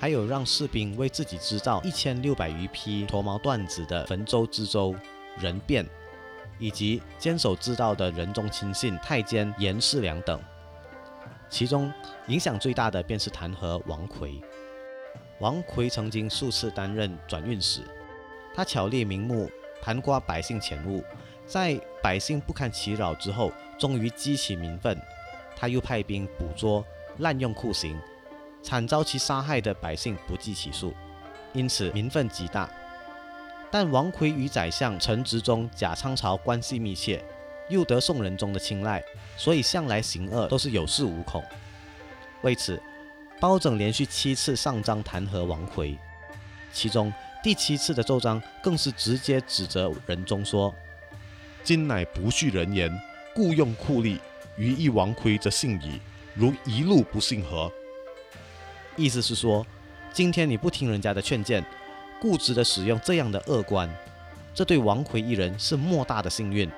[0.00, 4.96] 还有让士兵为自己织造一千六百余匹驼毛缎子的汾州知州
[5.38, 5.88] 任变，
[6.58, 10.42] 以及坚守之道的仁宗亲信太监严世良等。
[11.52, 11.92] 其中
[12.28, 14.40] 影响最大的便是弹劾王奎。
[15.38, 17.82] 王奎曾经数次担任转运使，
[18.54, 19.50] 他巧立名目，
[19.82, 21.04] 盘刮百姓钱物，
[21.46, 24.98] 在百姓不堪其扰之后，终于激起民愤。
[25.54, 26.82] 他又派兵捕捉、
[27.18, 28.00] 滥用酷刑，
[28.62, 30.94] 惨遭其杀害的百姓不计其数，
[31.52, 32.66] 因此民愤极大。
[33.70, 37.22] 但王奎与宰相陈执中、贾昌朝关系密切，
[37.68, 39.02] 又得宋仁宗的青睐，
[39.36, 41.42] 所以向来行恶都是有恃无恐。
[42.42, 42.80] 为此，
[43.40, 45.96] 包拯连续七次上章弹劾王奎，
[46.72, 50.74] 其中第七次的奏章更是直接指责仁宗说
[51.64, 52.90] 今乃不恤人言，
[53.34, 54.18] 故用酷吏，
[54.56, 56.00] 于一王魁则信矣。
[56.34, 57.70] 如一路不信何
[58.96, 59.64] ？：“意思是说，
[60.12, 61.64] 今天你不听人家的劝谏，
[62.20, 63.88] 固执地使用这样的恶官，
[64.54, 66.70] 这对王奎一人是莫大的幸运，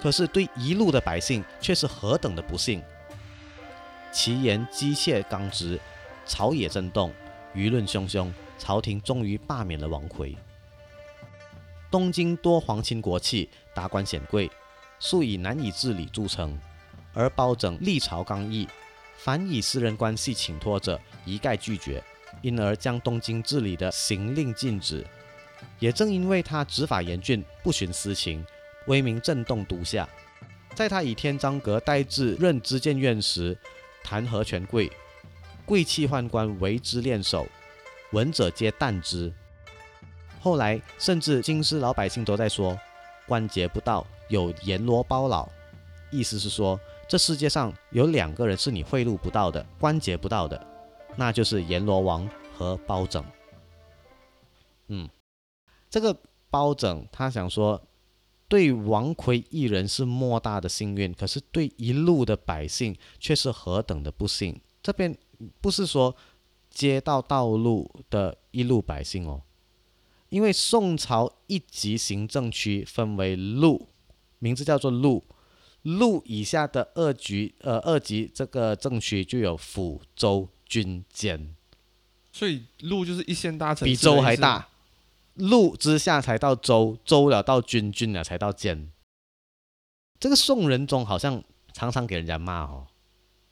[0.00, 2.82] 可是对一路的百姓却是何等的不幸。”
[4.12, 5.78] 其言机切刚直，
[6.26, 7.12] 朝野震动，
[7.54, 10.36] 舆论汹汹，朝廷终于罢免了王奎。
[11.90, 14.50] 东京多皇亲国戚、达官显贵，
[14.98, 16.58] 素以难以治理著称，
[17.12, 18.68] 而包拯历朝刚毅，
[19.16, 22.02] 凡以私人关系请托者，一概拒绝，
[22.42, 25.06] 因而将东京治理的行令禁止。
[25.78, 28.44] 也正因为他执法严峻，不徇私情，
[28.86, 30.08] 威名震动都下。
[30.74, 33.56] 在他以天章阁代至任知谏院时，
[34.02, 34.90] 弹劾权贵，
[35.66, 37.46] 贵戚宦官为之练手，
[38.12, 39.32] 闻者皆惮之。
[40.40, 42.78] 后来甚至京师老百姓都在说，
[43.26, 45.48] 关节不到，有阎罗包老，
[46.10, 50.66] 意思是说，这世界上有两个人是你贿赂不到的，关节不到的，
[51.16, 52.26] 那就是阎罗王
[52.56, 53.22] 和包拯。
[54.86, 55.08] 嗯，
[55.90, 56.16] 这个
[56.48, 57.80] 包拯他想说，
[58.50, 64.60] 对王魁一人是莫大的幸运，可是对一路的百姓却是何等的不幸。
[64.82, 65.16] 这边
[65.60, 66.16] 不是说
[66.68, 69.42] 街道道路的一路百姓哦，
[70.30, 73.88] 因为宋朝一级行政区分为路，
[74.40, 75.24] 名字叫做路，
[75.82, 81.54] 路以下的二级呃二级这个政区就有府、州、军、监，
[82.32, 84.66] 所以路就是一线大城市，比州还大。。
[85.40, 88.92] 路之下才到州，州了到军，军了才到监。
[90.18, 92.86] 这个宋仁宗好像常常给人家骂哦，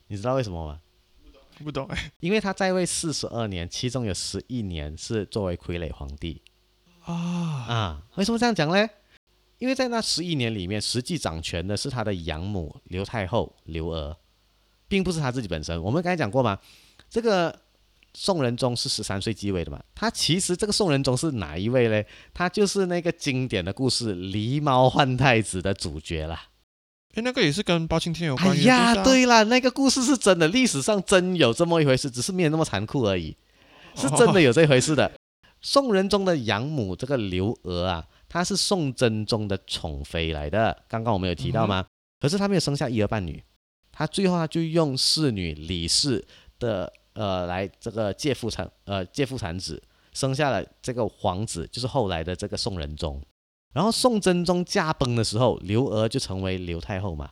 [0.06, 0.80] 你知道为什么吗？
[1.64, 6.40] 不懂哎 因为他在位四十二年，其中有十一年是作为傀儡皇帝
[7.04, 8.02] 啊，啊。
[8.14, 8.88] 为什么这样讲呢？
[9.58, 14.16] 因为在那十一年里面，实际掌权的是他的养母刘太后刘娥，
[14.86, 15.82] 并不是他自己本身。
[15.82, 16.60] 我们刚才讲过嘛，
[17.10, 17.58] 这个
[18.20, 22.02] 宋仁宗是十三岁继位的嘛，他其实这个宋仁宗是哪一位呢？
[22.34, 26.48] 他就是那个经典的故事《狸猫换太子》的主角啦。
[27.14, 28.64] 哎，那个也是跟包青天有哎关系。
[28.64, 33.36] 呀，啊，对啦，那个故事是真的，历史上真有这么一回事，只是没有那么残酷而已，
[33.94, 35.12] 是真的有这回事的。
[35.60, 41.86] 宋仁宗的养母这个刘娥啊，她是宋真宗的宠妃来的，刚刚我们有提到吗？
[42.20, 43.40] 可是她没有生下一儿半女，
[43.92, 46.26] 她最后她就用侍女李氏
[46.58, 53.20] 的呃来这个借腹产呃借腹产子，生下了这个皇子，就是后来的这个宋仁宗。
[53.74, 57.28] 然后宋真宗驾崩的时候，刘娥就成为刘太后嘛。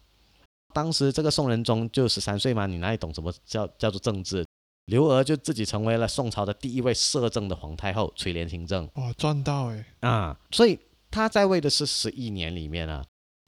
[0.74, 4.44] 当时这个宋仁宗就十三岁嘛，你哪里懂什么叫叫做政治？
[4.86, 9.86] 刘娥就自己成为了宋朝的第一位摄政的皇太后，垂帘听政哇，赚到哎！
[10.00, 10.38] 啊。
[10.50, 10.78] 所以
[11.10, 13.04] 他在位的是十一年里面啊，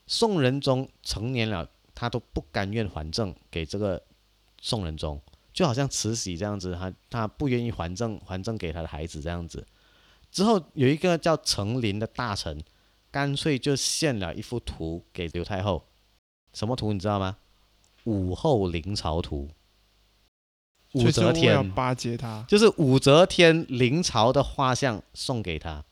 [0.07, 4.01] 宋仁宗成年了，他都不甘愿还政给这个
[4.59, 5.21] 宋仁宗，
[5.53, 9.65] 就好像慈禧这样子，她她不愿意还政还政给她的孩子这样子。
[10.31, 12.63] 之后有一个叫程琳的大臣，
[13.11, 15.85] 干脆就献了一幅图给刘太后。
[16.53, 17.37] 什么图你知道吗？
[18.05, 19.49] 武后临朝图。
[20.93, 25.85] 武则天巴结他，就是武则天临朝的画像送给他，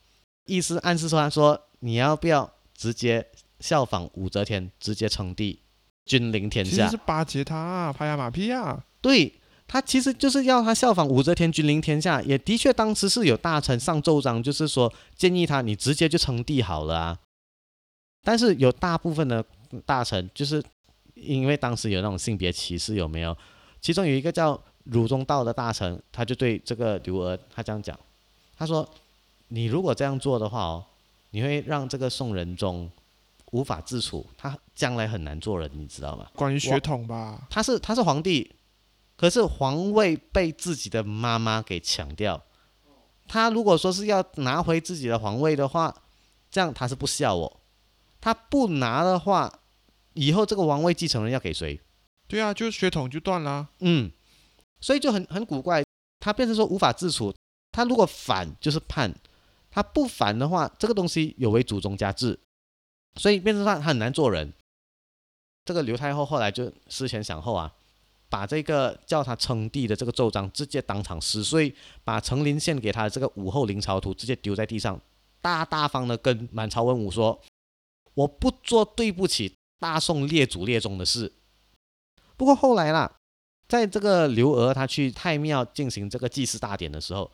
[0.46, 3.28] 意思暗示说他说你要不要直接
[3.60, 5.62] 效仿武则天，直接称帝，
[6.04, 6.96] 君临天下其实是？
[7.06, 8.84] 巴结他啊，拍他马屁啊。
[9.00, 9.37] 对
[9.68, 12.20] 他其实就是要他效仿武则天，君临天下。
[12.22, 17.18] 也的确当时是有大臣上奏章，就是说建议他你直接就称帝好了啊。
[18.24, 19.44] 但是有大部分的
[19.86, 20.62] 大臣就是
[21.14, 23.36] 因为当时有那种性别歧视，有没有？
[23.80, 27.98] 其中有一个叫汝中道的大臣，他就对这个刘娥他这样讲，
[28.56, 28.88] 他说
[29.48, 30.84] ：“你如果这样做的话哦，
[31.30, 32.90] 你会让这个宋仁宗
[33.52, 38.50] 无法自处，他将来很难做人，你知道吗？”关于血统吧，他是他是皇帝，
[39.18, 42.44] 可是皇位被自己的妈妈给抢掉。
[43.26, 45.94] 他如果说是要拿回自己的皇位的话，
[46.48, 47.60] 这样他是不孝哦。
[48.20, 49.60] 他不拿的话，
[50.14, 51.80] 以后这个王位继承人要给谁？
[52.28, 53.68] 对啊，就是血统就断了。
[53.80, 54.10] 嗯，
[54.80, 55.84] 所以就很很古怪，
[56.20, 57.34] 他变成说无法自处。
[57.72, 59.12] 他如果反就是叛，
[59.68, 62.38] 他不反的话，这个东西有违祖宗家制，
[63.16, 64.54] 所以变成他他很难做人。
[65.64, 67.74] 这个刘太后后来就思前想后啊，
[68.30, 71.74] 把这个叫他称帝的这个奏章直接当场撕碎，
[72.04, 75.00] 把程林献给他的这个武后临朝图直接丢在地上，
[75.40, 77.40] 大大方的跟满朝文武说
[78.14, 81.32] ：“我不做对不起大宋列祖列宗的事。”
[82.36, 83.16] 不过后来啦，
[83.66, 87.30] 在这个刘娥她去太庙进行这个祭祀大典的时候，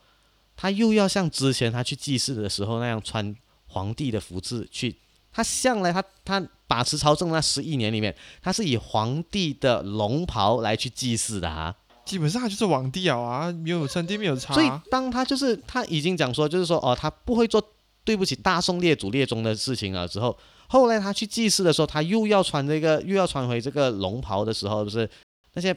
[0.57, 3.35] 她又要像之前她去祭祀的时候那样穿
[3.67, 4.97] 皇帝的服饰去。
[5.35, 11.75] 她向来他他把持朝政那十一年里面，他是以皇帝的龙袍来去祭祀的啊。
[12.05, 14.81] 基本上他就是皇帝了啊，没有称帝没有差所以啊。
[14.91, 17.61] 当他就是他已经讲说，就是说哦，他不会做
[18.05, 25.09] 对不起大宋列祖列宗的事情了之后，后来他去祭祀的时候，他又要穿这个又要穿回这个龙袍的时候，不是
[25.55, 25.75] 那些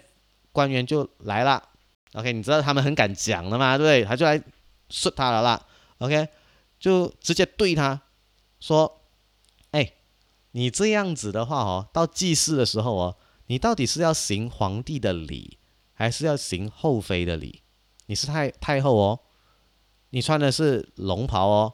[0.52, 1.64] 官员就来了
[2.14, 4.04] ，OK，你知道他们很敢讲的嘛，对不对？
[4.04, 4.42] 他就来
[4.90, 5.66] 说他了啦
[6.00, 6.28] ，OK，
[6.78, 8.02] 就直接对他
[8.60, 8.97] 说，哎，
[10.52, 13.18] 你这样子的话哦，到祭祀的时候哦，
[13.48, 15.58] 你到底是要行皇帝的礼，
[15.94, 17.62] 还是要行后妃的礼？
[18.08, 19.20] 你是太太后哦，
[20.12, 21.74] 你穿的是龙袍哦，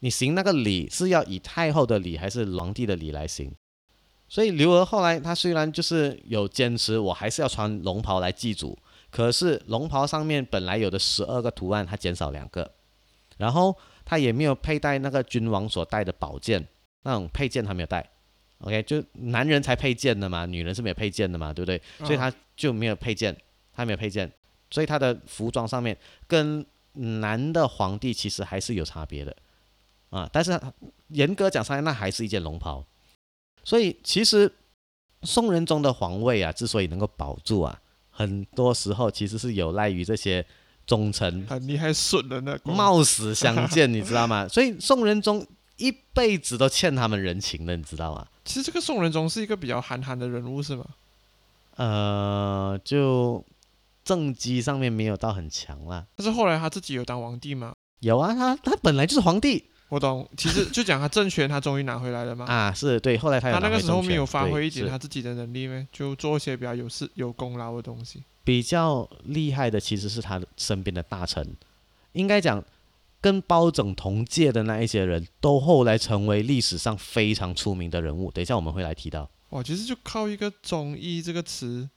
[0.00, 3.54] 你行那个礼是要以太后的礼还是皇帝的礼来行？
[4.28, 8.78] 所以刘娥后来她虽然就是有坚持，我还是要穿龙袍来祭祖，
[9.10, 12.72] 可是龙袍上面本来有的十二个图案，她减少两个，
[13.36, 16.68] 然后她也没有佩戴那个君王所戴的宝剑，
[17.02, 18.08] 那种配件他没有带。
[18.58, 21.80] OK，就男人才配件的嘛，女人是没有配件的嘛，对不对？
[21.98, 23.34] 所以啊他就没有配件，
[23.72, 24.30] 他没有配件，
[24.70, 25.96] 所以他的服装上面
[26.26, 29.34] 跟男的皇帝其实还是有差别的
[30.10, 30.28] 啊。
[30.30, 30.60] 但是
[31.08, 32.84] 严格讲上来，那还是一件龙袍。
[33.64, 34.52] 所以其实
[35.22, 37.80] 宋仁宗的皇位啊，之所以能够保住啊，
[38.10, 40.44] 很多时候其实是有赖于这些
[40.86, 44.46] 忠臣很厉害，顺的那个冒死相见，你知道吗？
[44.48, 45.46] 所以宋仁宗
[45.80, 48.26] 一辈子都欠他们人情的，你知道吗？
[48.44, 50.84] 其实这个宋仁宗是一个比较憨憨的人物，是吗？
[51.76, 53.44] 呃，就
[54.04, 56.06] 政绩上面没有到很强啦。
[56.14, 57.72] 但是后来他自己有当皇帝吗？
[58.00, 62.44] 有啊，他他本来就是皇帝我懂，其实就讲他政权，他终于拿回来了嘛。
[62.44, 63.16] 啊，是对。
[63.16, 65.86] 后来他有他那个时候没有发挥一点他自己的能力咩？
[65.90, 68.22] 就做一些比较有事有功劳的东西。
[68.44, 71.46] 比较厉害的其实是他的身边的大臣，
[72.12, 72.62] 应该讲
[73.20, 78.30] 跟包拯同届的那一些人都后来成为历史上非常出名的人物。
[78.30, 79.30] 等一下我们会来提到。
[79.50, 81.88] 哇，其实就靠一个“忠义”这个词，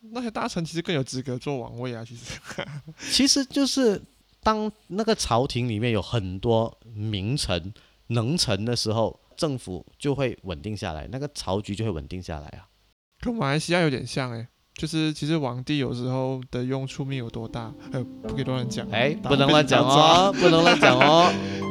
[0.00, 2.04] 那些大臣其实更有资格做王位啊。
[2.04, 2.40] 其实，
[3.12, 4.02] 其实就是
[4.42, 7.72] 当那个朝廷里面有很多名臣
[8.08, 12.66] 能臣的时候，政府就会稳定下来，那个朝局就会稳定下来啊。
[13.20, 14.48] 跟马来西亚有点像诶，
[14.80, 18.88] 就是其实网帝有时候的用处没有多大，呃，不给多人讲。
[18.90, 21.30] 哎，打不能乱讲哦，不能乱讲哦。